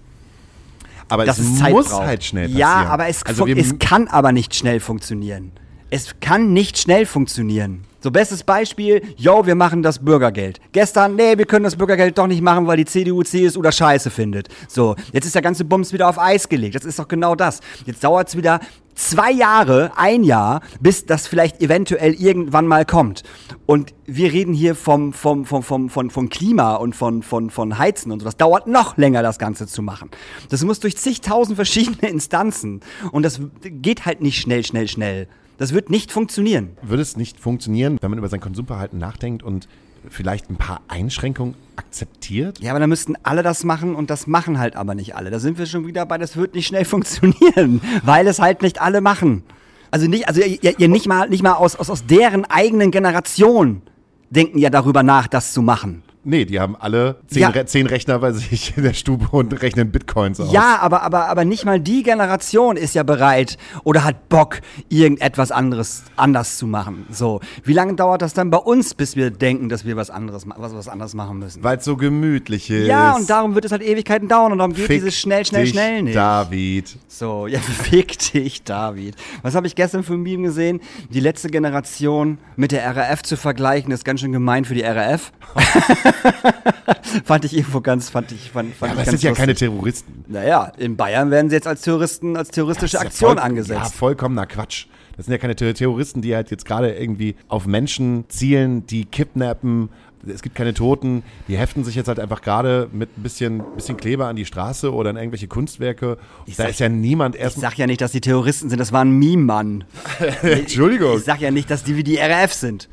[1.09, 2.07] Aber Dass es muss braucht.
[2.07, 2.61] halt schnell passieren.
[2.61, 5.53] Ja, aber es, also es kann aber nicht schnell funktionieren.
[5.91, 7.85] Es kann nicht schnell funktionieren.
[8.01, 10.61] So, bestes Beispiel, yo, wir machen das Bürgergeld.
[10.71, 14.11] Gestern, nee, wir können das Bürgergeld doch nicht machen, weil die CDU, CSU das scheiße
[14.11, 14.47] findet.
[14.69, 16.77] So, jetzt ist der ganze Bums wieder auf Eis gelegt.
[16.77, 17.59] Das ist doch genau das.
[17.87, 18.61] Jetzt dauert es wieder
[18.95, 23.25] zwei Jahre, ein Jahr, bis das vielleicht eventuell irgendwann mal kommt.
[23.67, 27.79] Und wir reden hier vom, vom, vom, vom, von, von Klima und von, von, von
[27.79, 28.27] Heizen und so.
[28.27, 30.09] Das dauert noch länger, das Ganze zu machen.
[30.51, 32.81] Das muss durch zigtausend verschiedene Instanzen.
[33.11, 35.27] Und das geht halt nicht schnell, schnell, schnell.
[35.59, 36.71] Das wird nicht funktionieren.
[36.83, 39.69] würde es nicht funktionieren, wenn man über sein Konsumverhalten nachdenkt und
[40.09, 42.61] vielleicht ein paar Einschränkungen akzeptiert?
[42.61, 45.31] Ja, aber dann müssten alle das machen und das machen halt aber nicht alle.
[45.31, 48.81] Da sind wir schon wieder bei, das wird nicht schnell funktionieren, weil es halt nicht
[48.81, 49.43] alle machen.
[49.91, 53.83] Also nicht, also ihr, ihr nicht mal, nicht mal aus, aus, aus deren eigenen Generation
[54.31, 56.05] denken ja darüber nach, das zu machen.
[56.29, 57.49] Nee, die haben alle zehn, Ja.
[57.49, 60.53] Re zehn Rechner bei sich in der Stube und rechnen Bitcoins aus.
[60.53, 64.61] Ja, aber, aber, aber nicht mal die Generation ist ja bereit oder hat Bock,
[64.91, 67.07] irgendetwas anderes anders zu machen.
[67.11, 70.45] So, wie lange dauert das dann bei uns, bis wir denken, dass wir was anderes,
[70.47, 71.65] was, was anderes machen müssen?
[71.65, 72.89] Weil es so gemütlich ist.
[72.89, 75.63] Ja, und darum wird es halt Ewigkeiten dauern und darum geht Fick dieses schnell, schnell,
[75.63, 76.17] dich, schnell nicht.
[76.17, 76.95] David.
[77.09, 79.17] So, ja, fick dich, David.
[79.41, 80.83] Was habe ich gestern für ein Meme gesehen?
[81.09, 85.33] Die letzte Generation mit der RAF zu vergleichen, ist ganz schön gemein für die RAF.
[87.25, 89.53] fand ich irgendwo ganz, fand ich, fand, fand Ja, aber ich ganz sind ja keine
[89.53, 89.69] lustig.
[89.69, 90.25] Terroristen.
[90.29, 93.81] Naja, in Bayern werden sie jetzt als Terroristen, als terroristische Das ja Aktion voll- angesetzt.
[93.81, 94.87] Ja, vollkommener Quatsch.
[95.17, 99.05] Das sind ja keine Ter- Terroristen, die halt jetzt gerade irgendwie auf Menschen zielen, die
[99.05, 99.89] kidnappen.
[100.27, 101.23] Es gibt keine Toten.
[101.49, 104.93] Die heften sich jetzt halt einfach gerade mit ein bisschen, bisschen Kleber an die Straße
[104.93, 106.19] oder an irgendwelche Kunstwerke.
[106.47, 107.61] da sag- ist ja niemand Ich erst.
[107.61, 109.85] sag ja nicht, dass die Terroristen sind, das war ein Meme-Mann.
[110.43, 111.17] Entschuldigung.
[111.19, 112.89] Ich sag ja nicht, dass die wie die RAF sind.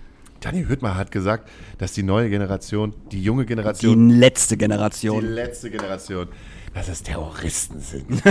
[0.46, 5.26] Daniel Hüttmer hat gesagt, dass die neue Generation, die junge Die Generation, letzte die, Generation.
[5.26, 6.28] letzte Generation,
[6.76, 8.22] dass es Terroristen sind.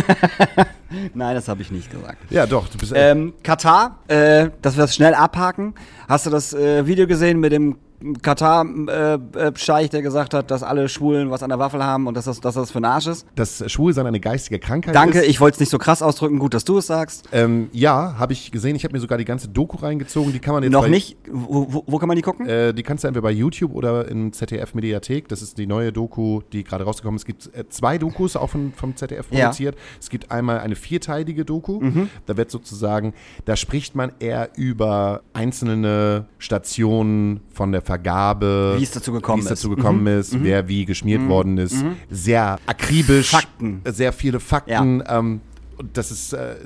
[1.14, 2.18] Nein, das habe ich nicht gesagt.
[2.30, 2.68] ja, doch.
[2.68, 5.74] Du bist Ähm, Katar, äh, dass wir das schnell abhaken.
[6.08, 7.78] Hast du das äh, Video gesehen mit dem
[8.22, 12.40] Katar-Scheich, der gesagt hat, dass alle Schwulen was an der Waffel haben und dass das,
[12.40, 13.26] dass das für ein Arsch ist?
[13.34, 15.28] dass Schwulsein eine geistige Krankheit Danke, ist.
[15.28, 16.38] ich wollte es nicht so krass ausdrücken.
[16.38, 17.28] Gut, dass du es sagst.
[17.32, 18.76] Ähm, ja, habe ich gesehen.
[18.76, 20.32] Ich habe mir sogar die ganze Doku reingezogen.
[20.32, 21.16] Die kann man jetzt Noch bei, nicht.
[21.30, 22.48] Wo, wo, wo kann man die gucken?
[22.48, 25.28] Äh, die kannst du entweder bei YouTube oder in ZDF Mediathek.
[25.28, 27.22] Das ist die neue Doku, die gerade rausgekommen ist.
[27.22, 29.36] Es gibt äh, zwei Dokus auch von, vom ZDF Ja.
[29.38, 29.40] Mhm.
[29.42, 29.76] produziert.
[30.00, 31.80] Es gibt einmal eine vierteilige Doku.
[32.26, 38.74] Da wird sozusagen, da spricht man eher über einzelne Stationen von der Vergabe.
[38.78, 39.50] Wie es dazu gekommen ist.
[39.50, 41.84] dazu gekommen ist, wer wie geschmiert worden ist.
[42.10, 43.30] Sehr akribisch.
[43.30, 43.82] Fakten.
[43.84, 45.02] Sehr viele Fakten.
[45.06, 45.40] Ähm,
[45.76, 46.56] und das ist, äh,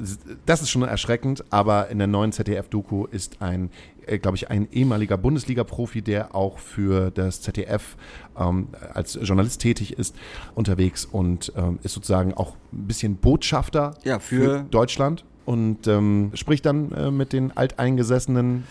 [0.47, 3.71] das ist schon erschreckend, aber in der neuen ZDF-Doku ist ein,
[4.07, 7.97] äh, glaube ich, ein ehemaliger Bundesliga-Profi, der auch für das ZDF
[8.39, 10.15] ähm, als Journalist tätig ist,
[10.55, 16.67] unterwegs und ähm, ist sozusagen auch ein bisschen Botschafter Ja, für- Deutschland und ähm, spricht
[16.67, 18.65] dann äh, mit den alteingesessenen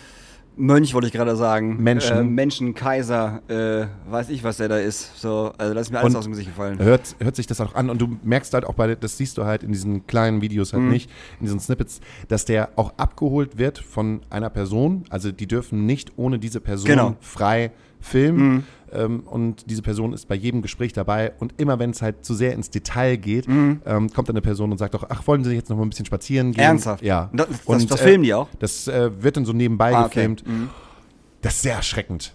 [0.58, 1.82] Mönch wollte ich gerade sagen.
[1.82, 2.16] Menschen.
[2.16, 5.18] Äh, Menschen, Kaiser, äh, weiß ich, was der da ist.
[5.20, 6.78] So, also das ist mir alles Und aus dem Gesicht gefallen.
[6.80, 9.44] hört, hört sich das auch an und du merkst halt auch bei, das siehst du
[9.44, 10.76] halt in diesen kleinen Videos Mhm.
[10.82, 15.04] halt nicht, in diesen Snippets, dass der auch abgeholt wird von einer Person.
[15.10, 17.16] Also die dürfen nicht ohne diese Person Genau.
[17.20, 17.70] frei
[18.00, 18.66] filmen.
[18.90, 21.32] Ähm, und diese Person ist bei jedem Gespräch dabei.
[21.40, 23.82] Und immer wenn es halt zu sehr ins Detail geht, Mhm.
[23.84, 25.90] ähm, kommt dann eine Person und sagt doch, ach, wollen Sie jetzt noch mal ein
[25.90, 26.64] bisschen spazieren gehen?
[26.64, 27.02] Ernsthaft?
[27.04, 27.28] Ja.
[27.34, 28.48] Das- das- und, das filmen die auch?
[28.58, 30.14] Das äh, wird dann so nebenbei Ah, okay.
[30.14, 30.44] gefilmt.
[31.42, 32.32] Das ist sehr erschreckend.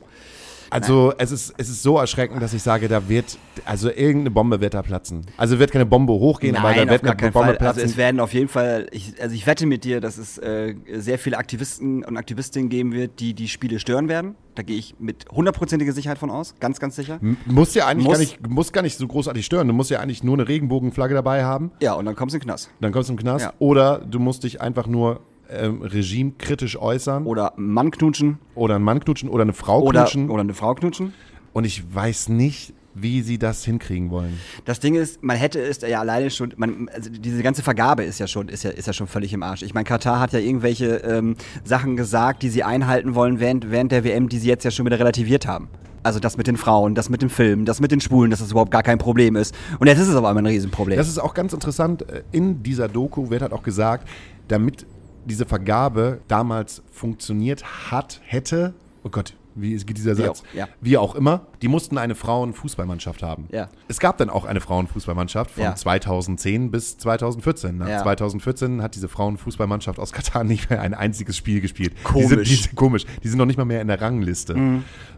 [0.73, 4.59] Also es ist, es ist so erschreckend, dass ich sage, da wird, also irgendeine Bombe
[4.61, 5.25] wird da platzen.
[5.37, 7.57] Also wird keine Bombe hochgehen, aber da Nein, wird gar eine Bombe Fall.
[7.57, 7.81] platzen.
[7.83, 10.75] Also es werden auf jeden Fall, ich, also ich wette mit dir, dass es äh,
[10.93, 14.35] sehr viele Aktivisten und Aktivistinnen geben wird, die die Spiele stören werden.
[14.55, 17.19] Da gehe ich mit hundertprozentiger Sicherheit von aus, ganz, ganz sicher.
[17.21, 19.67] M- muss ja eigentlich Muss- gar nicht, muss gar nicht so großartig stören.
[19.67, 21.71] Du musst ja eigentlich nur eine Regenbogenflagge dabei haben.
[21.81, 22.69] Ja, und dann kommst du in den Knast.
[22.81, 23.45] Dann kommst du im Knast.
[23.45, 23.53] Ja.
[23.59, 25.21] Oder du musst dich einfach nur
[25.53, 27.25] ähm, regimekritisch äußern.
[27.25, 30.29] Oder einen Mann knutschen Oder einen Mann knutschen oder eine Frau oder, knutschen.
[30.29, 31.13] oder eine Frau knutschen.
[31.53, 34.39] Und ich weiß nicht, wie sie das hinkriegen wollen.
[34.65, 38.19] Das Ding ist, man hätte es ja alleine schon, man, also diese ganze Vergabe ist
[38.19, 39.63] ja schon, ist ja, ist ja schon völlig im Arsch.
[39.63, 43.91] Ich meine, Katar hat ja irgendwelche ähm, Sachen gesagt, die sie einhalten wollen während, während
[43.91, 45.69] der WM, die sie jetzt ja schon wieder relativiert haben.
[46.03, 48.51] Also das mit den Frauen, das mit dem Film, das mit den Schwulen, dass das
[48.51, 49.55] überhaupt gar kein Problem ist.
[49.79, 50.97] Und jetzt ist es aber einmal ein Riesenproblem.
[50.97, 52.07] Das ist auch ganz interessant.
[52.09, 54.07] äh, In dieser Doku wird halt auch gesagt,
[54.49, 54.85] damit
[55.25, 60.41] diese Vergabe damals funktioniert hat, hätte, oh Gott, wie geht dieser Wie Satz?
[60.41, 60.67] auch, ja.
[60.81, 63.47] Wie auch immer, die mussten eine Frauenfußballmannschaft haben.
[63.51, 63.69] Ja.
[63.87, 65.75] Es gab dann auch eine Frauenfußballmannschaft von Ja.
[65.75, 67.77] 2010 bis 2014.
[67.77, 68.01] Nach Ja.
[68.01, 71.93] 2014 hat diese Frauenfußballmannschaft aus Katar nicht mehr ein einziges Spiel gespielt.
[71.99, 72.29] Die Komisch.
[72.29, 73.05] sind, die sind komisch.
[73.23, 74.55] Die sind noch nicht mal mehr in der Rangliste.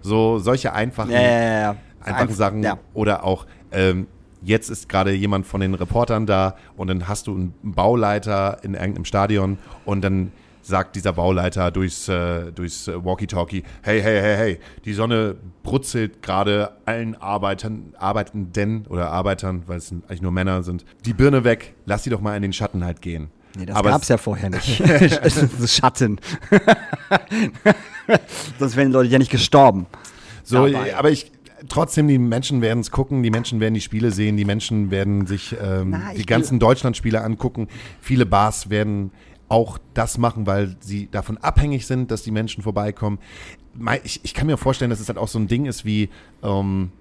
[0.01, 1.77] So solche einfachen einfachen
[2.29, 4.07] Einf- Sachen oder auch ähm,
[4.45, 8.73] jetzt ist gerade jemand von den Reportern da und dann hast du einen Bauleiter in
[8.75, 10.31] irgendeinem Stadion und dann
[10.61, 16.23] sagt dieser Bauleiter durchs, äh, durchs äh, Walkie-Talkie, hey, hey, hey, hey, die Sonne brutzelt
[16.23, 21.75] gerade allen Arbeitern, Arbeitenden oder Arbeitern, weil es eigentlich nur Männer sind, die Birne weg,
[21.85, 23.29] lass sie doch mal in den Schatten halt gehen.
[23.57, 24.81] Nee, das gab's es- ja vorher nicht.
[25.69, 26.19] Schatten.
[28.59, 29.85] Sonst wären die Leute ja nicht gestorben.
[30.43, 30.95] So, dabei.
[30.95, 31.31] aber ich
[31.67, 35.25] trotzdem, die Menschen werden es gucken, die Menschen werden die Spiele sehen, die Menschen werden
[35.27, 37.67] sich ähm, Na, die ganzen Deutschlandspiele angucken.
[38.01, 39.11] Viele Bars werden
[39.47, 43.19] auch das machen, weil sie davon abhängig sind, dass die Menschen vorbeikommen.
[44.03, 46.09] Ich, ich kann mir vorstellen, dass es halt auch so ein Ding ist wie,
[46.43, 46.91] ähm,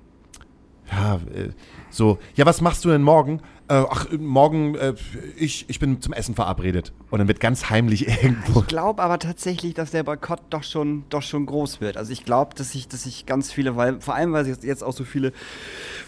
[0.91, 1.51] ja, äh,
[1.91, 3.41] so, ja, was machst du denn morgen?
[3.67, 4.93] Äh, ach, morgen, äh,
[5.37, 6.93] ich, ich bin zum Essen verabredet.
[7.11, 8.61] Und dann wird ganz heimlich irgendwo.
[8.61, 11.97] Ich glaube aber tatsächlich, dass der Boykott doch schon, doch schon groß wird.
[11.97, 14.85] Also ich glaube, dass sich dass sich ganz viele, weil vor allem, weil sich jetzt
[14.85, 15.33] auch so viele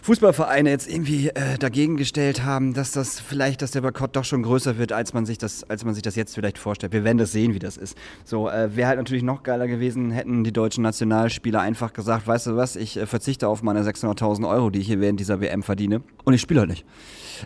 [0.03, 4.43] Fußballvereine jetzt irgendwie äh, dagegen gestellt haben, dass das vielleicht, dass der Boykott doch schon
[4.43, 6.93] größer wird, als man sich das, als man sich das jetzt vielleicht vorstellt.
[6.93, 7.97] Wir werden das sehen, wie das ist.
[8.25, 12.49] So äh, wäre halt natürlich noch geiler gewesen, hätten die deutschen Nationalspieler einfach gesagt, weißt
[12.49, 15.63] du was, ich äh, verzichte auf meine 600.000 Euro, die ich hier während dieser WM
[15.63, 16.85] verdiene, und ich spiele halt nicht.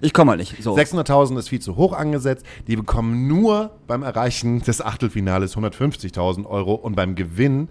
[0.01, 0.63] Ich komme halt nicht.
[0.63, 0.77] So.
[0.77, 2.45] 600.000 ist viel zu hoch angesetzt.
[2.67, 7.69] Die bekommen nur beim Erreichen des Achtelfinales 150.000 Euro und beim Gewinn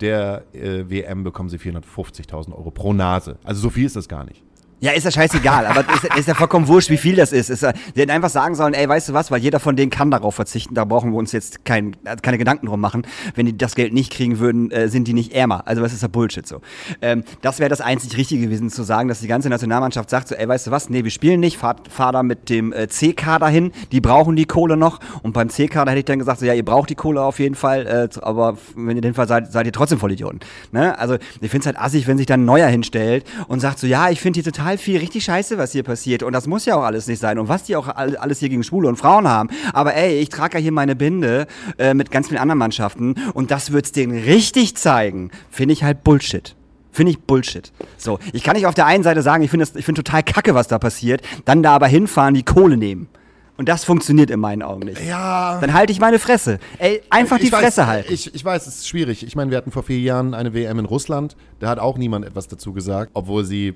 [0.00, 3.38] der äh, WM bekommen sie 450.000 Euro pro Nase.
[3.42, 4.44] Also so viel ist das gar nicht.
[4.80, 7.50] Ja, ist ja scheißegal, aber ist, ist ja vollkommen wurscht, wie viel das ist.
[7.50, 7.66] ist
[7.96, 10.36] die hätten einfach sagen sollen, ey, weißt du was, weil jeder von denen kann darauf
[10.36, 13.04] verzichten, da brauchen wir uns jetzt kein, äh, keine Gedanken drum machen.
[13.34, 15.66] Wenn die das Geld nicht kriegen würden, äh, sind die nicht ärmer.
[15.66, 16.60] Also das ist ja Bullshit so.
[17.02, 20.36] Ähm, das wäre das einzig Richtige gewesen, zu sagen, dass die ganze Nationalmannschaft sagt so,
[20.36, 23.48] ey, weißt du was, nee, wir spielen nicht, fahr, fahr da mit dem äh, C-Kader
[23.48, 25.00] hin, die brauchen die Kohle noch.
[25.22, 27.56] Und beim C-Kader hätte ich dann gesagt, so, ja, ihr braucht die Kohle auf jeden
[27.56, 30.38] Fall, äh, aber wenn ihr den Fall seid, seid ihr trotzdem Vollidioten.
[30.70, 30.96] Ne?
[30.96, 33.88] Also ich finde es halt assig, wenn sich dann ein Neuer hinstellt und sagt so,
[33.88, 36.22] ja, ich finde hier total viel richtig scheiße, was hier passiert.
[36.22, 37.38] Und das muss ja auch alles nicht sein.
[37.38, 39.48] Und was die auch all- alles hier gegen Schwule und Frauen haben.
[39.72, 41.46] Aber ey, ich trage ja hier meine Binde
[41.78, 45.30] äh, mit ganz vielen anderen Mannschaften und das wird's denen richtig zeigen.
[45.50, 46.54] Finde ich halt Bullshit.
[46.92, 47.72] Finde ich Bullshit.
[47.96, 50.66] So, ich kann nicht auf der einen Seite sagen, ich finde finde total kacke, was
[50.68, 53.08] da passiert, dann da aber hinfahren, die Kohle nehmen.
[53.56, 55.04] Und das funktioniert in meinen Augen nicht.
[55.04, 55.58] Ja.
[55.60, 56.60] Dann halte ich meine Fresse.
[56.78, 58.12] Ey, einfach die Ich weiß, Fresse halten.
[58.12, 59.26] Ich, ich weiß, es ist schwierig.
[59.26, 61.34] Ich meine, wir hatten vor vier Jahren eine WM in Russland.
[61.58, 63.74] Da hat auch niemand etwas dazu gesagt, obwohl sie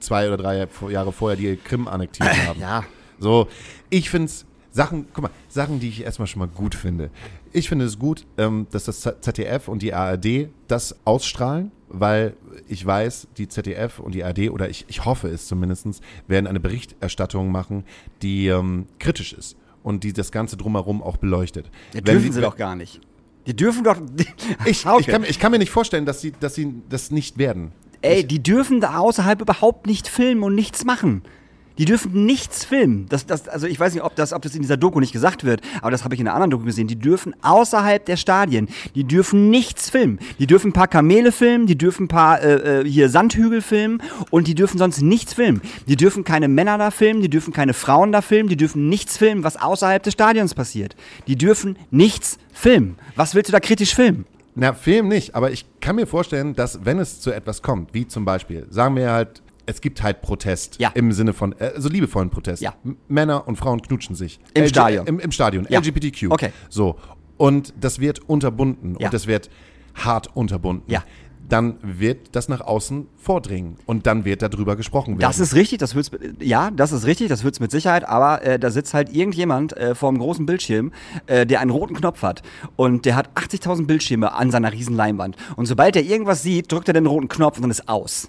[0.00, 2.60] zwei oder drei Jahre vorher die Krim annektiert haben.
[2.60, 2.84] Ja.
[3.18, 3.48] So,
[3.90, 7.10] ich finde es, Sachen, guck mal, Sachen, die ich erstmal schon mal gut finde.
[7.52, 12.34] Ich finde es gut, ähm, dass das ZDF und die ARD das ausstrahlen, weil
[12.68, 15.86] ich weiß, die ZDF und die ARD, oder ich, ich hoffe es zumindest,
[16.28, 17.84] werden eine Berichterstattung machen,
[18.20, 21.70] die ähm, kritisch ist und die das Ganze drumherum auch beleuchtet.
[21.94, 23.00] Ja, dürfen die- sie doch gar nicht.
[23.46, 23.96] Die dürfen doch.
[24.64, 25.02] Ich, Hauke.
[25.02, 27.70] ich, kann, ich kann mir nicht vorstellen, dass sie, dass sie das nicht werden.
[28.02, 31.22] Ey, die dürfen da außerhalb überhaupt nicht filmen und nichts machen.
[31.78, 33.06] Die dürfen nichts filmen.
[33.08, 35.44] Das, das, also ich weiß nicht, ob das, ob das in dieser Doku nicht gesagt
[35.44, 36.86] wird, aber das habe ich in einer anderen Doku gesehen.
[36.86, 40.18] Die dürfen außerhalb der Stadien, die dürfen nichts filmen.
[40.38, 44.02] Die dürfen ein paar Kamele filmen, die dürfen ein paar äh, äh, hier Sandhügel filmen
[44.30, 45.60] und die dürfen sonst nichts filmen.
[45.86, 49.18] Die dürfen keine Männer da filmen, die dürfen keine Frauen da filmen, die dürfen nichts
[49.18, 50.96] filmen, was außerhalb des Stadions passiert.
[51.26, 52.96] Die dürfen nichts filmen.
[53.16, 54.24] Was willst du da kritisch filmen?
[54.56, 58.08] Na, Film nicht, aber ich kann mir vorstellen, dass wenn es zu etwas kommt, wie
[58.08, 60.90] zum Beispiel, sagen wir halt, es gibt halt Protest Ja.
[60.94, 62.62] im Sinne von, äh, also liebevollen Protest.
[62.62, 62.74] Ja.
[63.08, 64.40] Männer und Frauen knutschen sich.
[64.54, 65.06] Im LG Stadion.
[65.06, 65.80] Im, Im Stadion, Ja.
[65.80, 66.30] LGBTQ.
[66.30, 66.52] Okay.
[66.70, 66.96] So.
[67.36, 69.50] Und das wird unterbunden und das wird
[69.94, 70.84] hart unterbunden.
[70.90, 71.04] Ja.
[71.48, 75.20] Dann wird das nach außen vordringen und dann wird darüber gesprochen werden.
[75.20, 78.58] Das ist richtig, das wird's, ja, das ist richtig, das wird's mit Sicherheit, aber äh,
[78.58, 80.92] da sitzt halt irgendjemand äh, vor einem großen Bildschirm,
[81.26, 82.42] äh, der einen roten Knopf hat
[82.76, 86.88] und der hat 80.000 Bildschirme an seiner riesen Leinwand und sobald er irgendwas sieht, drückt
[86.88, 88.28] er den roten Knopf und dann ist aus.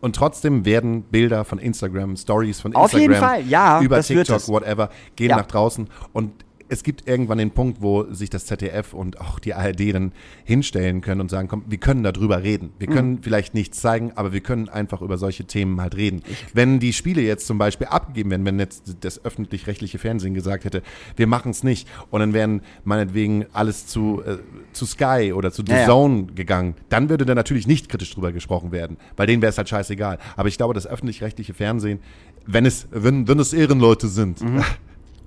[0.00, 4.46] Und trotzdem werden Bilder von Instagram, Stories von Auf Instagram, jeden Fall, ja, über TikTok,
[4.46, 5.38] whatever, gehen Ja.
[5.38, 5.88] nach draußen.
[6.12, 6.30] Und
[6.68, 10.12] es gibt irgendwann den Punkt, wo sich das ZDF und auch die ARD dann
[10.44, 12.72] hinstellen können und sagen, komm, wir können darüber reden.
[12.78, 13.22] Wir können Mhm.
[13.22, 16.22] vielleicht nichts zeigen, aber wir können einfach über solche Themen halt reden.
[16.52, 20.82] Wenn die Spiele jetzt zum Beispiel abgegeben werden, wenn jetzt das öffentlich-rechtliche Fernsehen gesagt hätte,
[21.16, 24.36] wir machen es nicht und dann wären meinetwegen alles zu, äh,
[24.72, 25.86] zu Sky oder zu The Ja, ja.
[25.86, 29.58] Zone gegangen, dann würde da natürlich nicht kritisch drüber gesprochen werden, weil denen wäre es
[29.58, 30.18] halt scheißegal.
[30.36, 32.00] Aber ich glaube, das öffentlich-rechtliche Fernsehen,
[32.46, 34.62] wenn es, wenn, wenn es Ehrenleute sind, Mhm.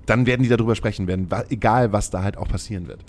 [0.06, 3.00] dann werden die darüber sprechen werden, egal was da halt auch passieren wird.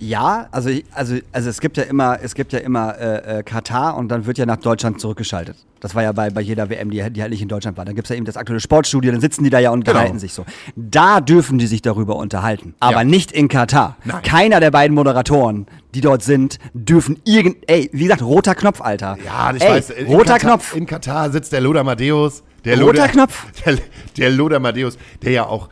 [0.00, 3.96] Ja, also, also, also es gibt ja immer, es gibt ja immer äh, äh, Katar
[3.96, 5.56] und dann wird ja nach Deutschland zurückgeschaltet.
[5.80, 7.84] Das war ja bei, bei jeder WM, die, die halt nicht in Deutschland war.
[7.84, 9.96] Dann gibt es ja eben das aktuelle Sportstudio, dann sitzen die da ja und Genau.
[9.96, 10.44] unterhalten sich so.
[10.76, 12.74] Da dürfen die sich darüber unterhalten.
[12.78, 13.04] Aber Ja.
[13.04, 13.96] nicht in Katar.
[14.04, 14.22] Nein.
[14.22, 17.56] Keiner der beiden Moderatoren, die dort sind, dürfen irgend.
[17.68, 19.18] Ey, wie gesagt, roter Knopf, Alter.
[19.26, 19.90] Ja, ich ey, weiß.
[19.90, 20.76] in Roter Katar, Knopf.
[20.76, 22.44] In Katar sitzt der Loder Matthäus.
[22.64, 23.46] Der Roter Loder, Knopf.
[23.64, 23.78] Der,
[24.16, 25.68] der Loder Matthäus, der ja auch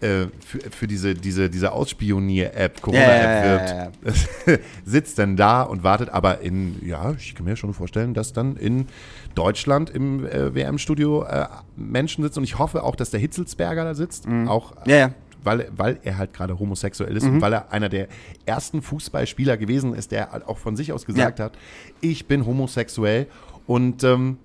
[0.00, 6.08] äh, für, für diese, diese, diese Ausspionier-App, Corona-App wirbt, sitzt dann da und wartet.
[6.10, 8.86] Aber in, ja, ich kann mir schon vorstellen, dass dann in
[9.34, 11.46] Deutschland im äh, WM-Studio äh,
[11.76, 12.40] Menschen sitzen.
[12.40, 14.26] Und ich hoffe auch, dass der Hitzelsberger da sitzt.
[14.46, 14.90] Auch Mhm.
[14.90, 15.10] Ja.
[15.44, 17.34] weil, weil er halt gerade homosexuell ist Mhm.
[17.34, 18.08] und weil er einer der
[18.46, 21.46] ersten Fußballspieler gewesen ist, der halt auch von sich aus gesagt Ja.
[21.46, 21.52] hat,
[22.00, 23.26] ich bin homosexuell
[23.66, 24.38] und ähm,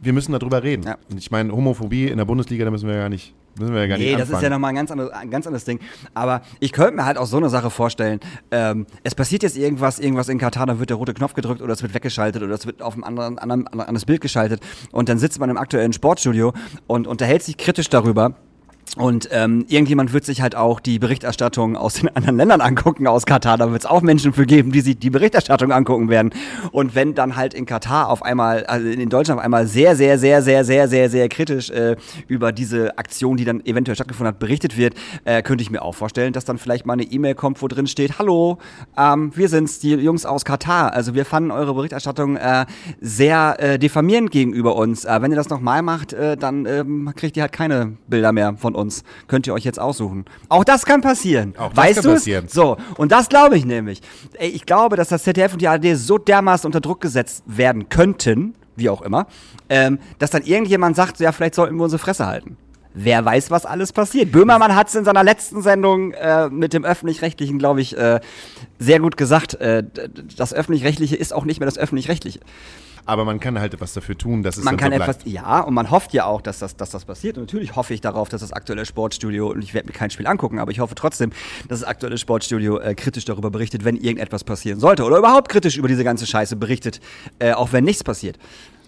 [0.00, 0.84] wir müssen darüber reden.
[0.84, 0.96] Ja.
[1.10, 3.88] Und ich meine, Homophobie in der Bundesliga, da müssen wir ja gar nicht, müssen wir
[3.88, 5.80] gar Nee, nicht das ist ja nochmal ein ganz, anderes, ein ganz anderes Ding.
[6.14, 8.20] Aber ich könnte mir halt auch so eine Sache vorstellen.
[8.50, 11.72] Ähm, es passiert jetzt irgendwas, irgendwas in Katar, dann wird der rote Knopf gedrückt oder
[11.72, 14.60] es wird weggeschaltet oder es wird auf ein anderen, anderen, anderes Bild geschaltet.
[14.92, 16.52] Und dann sitzt man im aktuellen Sportstudio
[16.86, 18.34] und unterhält sich kritisch darüber.
[18.96, 23.26] Und ähm, irgendjemand wird sich halt auch die Berichterstattung aus den anderen Ländern angucken, aus
[23.26, 23.58] Katar.
[23.58, 26.30] Da wird es auch Menschen für geben, die sich die Berichterstattung angucken werden.
[26.72, 30.18] Und wenn dann halt in Katar auf einmal, also in Deutschland auf einmal sehr, sehr,
[30.18, 34.38] sehr, sehr, sehr, sehr, sehr kritisch äh, über diese Aktion, die dann eventuell stattgefunden hat,
[34.38, 37.60] berichtet wird, äh, könnte ich mir auch vorstellen, dass dann vielleicht mal eine E-Mail kommt,
[37.62, 38.58] wo drin steht, hallo,
[38.96, 40.92] ähm, wir sind's, die Jungs aus Katar.
[40.92, 42.66] Also wir fanden eure Berichterstattung äh,
[43.00, 45.04] sehr äh, diffamierend gegenüber uns.
[45.04, 48.56] Äh, wenn ihr das nochmal macht, äh, dann ähm, kriegt ihr halt keine Bilder mehr
[48.56, 48.77] von uns.
[49.26, 50.24] Könnt ihr euch jetzt aussuchen.
[50.48, 51.54] Auch das kann passieren.
[51.58, 52.20] Auch das weißt kann du's?
[52.20, 52.48] passieren.
[52.48, 54.00] So, und das glaube ich nämlich.
[54.34, 57.88] Ey, ich glaube, dass das ZDF und die ARD so dermaßen unter Druck gesetzt werden
[57.88, 59.26] könnten, wie auch immer,
[59.68, 62.56] ähm, dass dann irgendjemand sagt, ja, vielleicht sollten wir unsere Fresse halten.
[62.94, 64.32] Wer weiß, was alles passiert.
[64.32, 68.18] Böhmermann hat es in seiner letzten Sendung äh, mit dem Öffentlich-Rechtlichen, glaube ich, äh,
[68.78, 69.54] sehr gut gesagt.
[69.54, 69.84] Äh,
[70.36, 72.40] das Öffentlich-Rechtliche ist auch nicht mehr das Öffentlich-Rechtliche.
[73.08, 75.72] Aber man kann halt etwas dafür tun, dass es Man kann so etwas, ja, und
[75.72, 77.38] man hofft ja auch, dass das, dass das passiert.
[77.38, 80.26] Und natürlich hoffe ich darauf, dass das aktuelle Sportstudio, und ich werde mir kein Spiel
[80.26, 81.30] angucken, aber ich hoffe trotzdem,
[81.68, 85.04] dass das aktuelle Sportstudio äh, kritisch darüber berichtet, wenn irgendetwas passieren sollte.
[85.04, 87.00] Oder überhaupt kritisch über diese ganze Scheiße berichtet,
[87.38, 88.36] äh, auch wenn nichts passiert.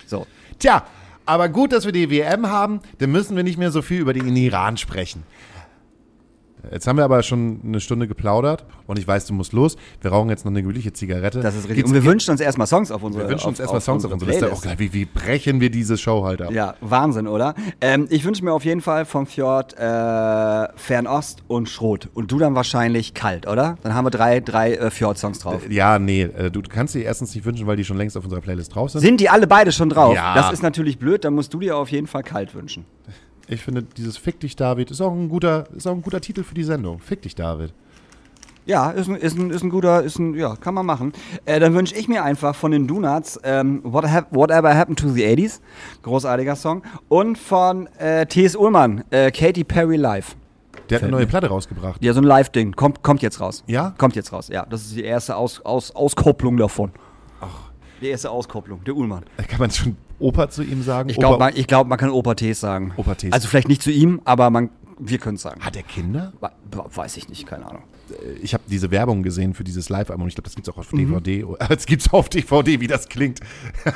[0.05, 0.27] So.
[0.59, 0.85] Tja,
[1.25, 4.13] aber gut, dass wir die WM haben, dann müssen wir nicht mehr so viel über
[4.13, 5.23] den Iran sprechen.
[6.73, 9.77] Jetzt haben wir aber schon eine Stunde geplaudert und ich weiß, du musst los.
[10.01, 11.41] Wir rauchen jetzt noch eine gemütliche Zigarette.
[11.41, 11.77] Das ist richtig.
[11.79, 14.05] Gibt's- Und wir wünschen uns erstmal Songs auf unsere wir wünschen uns auf, erstmal Songs
[14.05, 14.51] auf unsere Liste.
[14.53, 16.51] Oh, wie, wie brechen wir diese Show halt ab?
[16.53, 17.55] Ja, Wahnsinn, oder?
[17.81, 22.09] Ähm, ich wünsche mir auf jeden Fall vom Fjord äh, Fernost und Schrot.
[22.15, 23.77] Und du dann wahrscheinlich kalt, oder?
[23.83, 25.63] Dann haben wir drei, drei äh, Fjord-Songs drauf.
[25.71, 28.41] Ja, nee, äh, du kannst dir erstens nicht wünschen, weil die schon längst auf unserer
[28.41, 29.01] Playlist drauf sind.
[29.01, 30.15] Sind die alle beide schon drauf?
[30.15, 30.35] Ja.
[30.35, 32.85] Das ist natürlich blöd, dann musst du dir auf jeden Fall kalt wünschen.
[33.51, 36.45] Ich finde, dieses Fick dich, David, ist auch ein guter, ist auch ein guter Titel
[36.45, 37.01] für die Sendung.
[37.01, 37.73] Fick dich, David.
[38.65, 41.13] Ja, ist ein, ist ein, ist ein guter, ist ein, ja, kann man machen.
[41.47, 45.09] Äh, dann wünsche ich mir einfach von den Donuts ähm, What hap Whatever Happened to
[45.09, 45.61] the 80s.
[46.03, 46.83] Großartiger Song.
[47.09, 48.55] Und von äh, T.S.
[48.55, 50.37] Ullmann, äh, Katy Perry Live.
[50.89, 51.27] Der hat eine neue.
[51.27, 52.03] Platte rausgebracht.
[52.05, 52.73] Ja, so ein Live-Ding.
[52.73, 53.65] Kommt, kommt jetzt raus.
[53.67, 53.95] Ja?
[53.99, 54.65] Kommt jetzt raus, ja.
[54.67, 56.93] Das ist die erste Aus, Aus, Auskopplung davon.
[57.41, 57.71] Ach.
[58.01, 59.25] Die erste Auskopplung, der Ullmann.
[59.49, 61.09] Kann man schon Opa zu ihm sagen?
[61.09, 62.93] Ich glaube, man, ich glaub, man kann Opa Ts sagen.
[62.97, 63.33] Opa Ts.
[63.33, 65.61] Also vielleicht nicht zu ihm, aber man, wir können es sagen.
[65.63, 66.33] Hat er Kinder?
[66.95, 67.83] Weiß ich nicht, keine Ahnung.
[68.43, 70.27] Ich habe diese Werbung gesehen für dieses Live-Album.
[70.29, 71.15] Ich glaube, das gibt es auch Mhm.
[71.17, 71.45] auf DVD.
[71.69, 73.41] Es gibt es auf DVD, wie das klingt.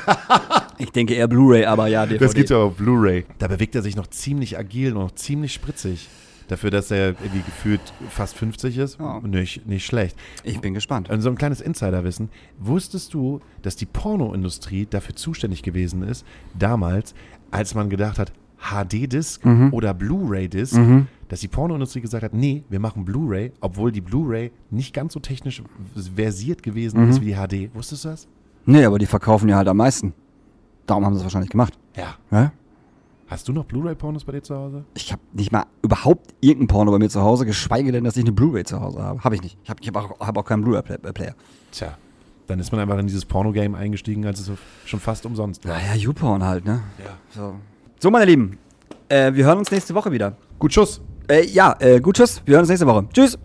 [0.77, 2.25] Ich denke eher Blu-ray, aber ja, DVD.
[2.25, 3.23] Das gibt es auch auf Blu-ray.
[3.39, 6.09] Da bewegt er sich noch ziemlich agil und noch ziemlich spritzig.
[6.47, 8.99] Dafür, dass er irgendwie gefühlt fast 50 ist.
[8.99, 9.19] Ja.
[9.21, 10.15] Nicht, nicht schlecht.
[10.43, 11.09] Ich bin gespannt.
[11.09, 12.29] Und so ein kleines Insiderwissen.
[12.59, 16.25] Wusstest du, dass die Pornoindustrie dafür zuständig gewesen ist,
[16.57, 17.15] damals,
[17.51, 19.73] als man gedacht hat, HD-Disc Mhm.
[19.73, 20.79] oder Blu-ray-Disc,
[21.27, 25.19] dass die Pornoindustrie gesagt hat, nee, wir machen Blu-ray, obwohl die Blu-ray nicht ganz so
[25.19, 25.61] technisch
[26.15, 27.09] versiert gewesen Mhm.
[27.09, 27.69] ist wie die HD.
[27.75, 28.27] Wusstest du das?
[28.65, 30.13] Nee, aber die verkaufen ja halt am meisten.
[30.87, 31.77] Darum haben sie es wahrscheinlich gemacht.
[31.95, 32.15] Ja.
[32.31, 32.51] Ja?
[33.27, 34.83] Hast du noch Blu-ray-Pornos bei dir zu Hause?
[34.93, 38.23] Ich habe nicht mal überhaupt irgendein Porno bei mir zu Hause, geschweige denn, dass ich
[38.23, 39.23] eine Blu-ray zu Hause habe.
[39.23, 39.57] Habe ich nicht.
[39.63, 41.33] Ich habe hab auch, hab auch keinen Blu-ray-Player.
[41.71, 41.97] Tja.
[42.45, 44.51] Dann ist man einfach in dieses Porno-Game eingestiegen, als es
[44.85, 45.75] schon fast umsonst war.
[45.75, 46.83] Naja, YouPorn halt, ne?
[47.03, 47.17] Ja.
[47.31, 47.55] So,
[47.99, 48.59] so meine Lieben,
[49.09, 50.37] äh, wir hören uns nächste Woche wieder.
[50.59, 51.01] Gut, Schuss.
[51.27, 52.43] Äh, ja, äh, gut, tschüss.
[52.45, 53.07] Wir hören uns nächste Woche.
[53.11, 53.39] Tschüss.